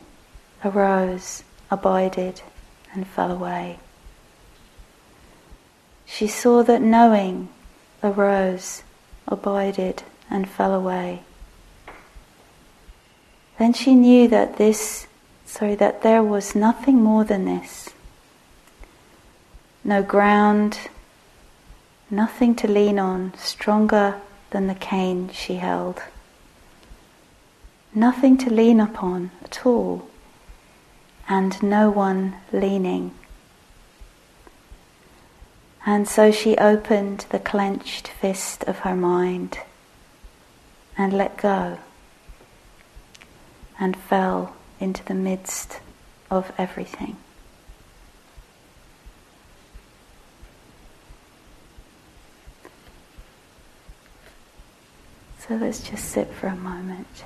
arose, 0.63 1.43
abided, 1.69 2.41
and 2.93 3.07
fell 3.07 3.31
away. 3.31 3.79
She 6.05 6.27
saw 6.27 6.63
that 6.63 6.81
knowing 6.81 7.49
arose, 8.03 8.83
abided, 9.27 10.03
and 10.29 10.47
fell 10.47 10.73
away. 10.73 11.23
Then 13.57 13.73
she 13.73 13.95
knew 13.95 14.27
that 14.27 14.57
this, 14.57 15.07
sorry, 15.45 15.75
that 15.75 16.01
there 16.01 16.23
was 16.23 16.55
nothing 16.55 17.01
more 17.01 17.23
than 17.23 17.45
this. 17.45 17.89
No 19.83 20.01
ground, 20.01 20.79
nothing 22.09 22.55
to 22.55 22.67
lean 22.67 22.99
on 22.99 23.33
stronger 23.37 24.15
than 24.51 24.67
the 24.67 24.75
cane 24.75 25.29
she 25.33 25.55
held 25.55 26.01
nothing 27.95 28.37
to 28.37 28.49
lean 28.49 28.79
upon 28.79 29.31
at 29.43 29.65
all, 29.65 30.07
and 31.27 31.61
no 31.61 31.89
one 31.89 32.35
leaning. 32.51 33.11
And 35.85 36.07
so 36.07 36.31
she 36.31 36.57
opened 36.57 37.25
the 37.29 37.39
clenched 37.39 38.07
fist 38.07 38.63
of 38.63 38.79
her 38.79 38.95
mind 38.95 39.59
and 40.97 41.11
let 41.11 41.37
go 41.37 41.79
and 43.79 43.97
fell 43.97 44.55
into 44.79 45.03
the 45.03 45.13
midst 45.13 45.79
of 46.31 46.51
everything. 46.57 47.17
So 55.39 55.55
let's 55.55 55.81
just 55.81 56.05
sit 56.05 56.29
for 56.29 56.47
a 56.47 56.55
moment. 56.55 57.25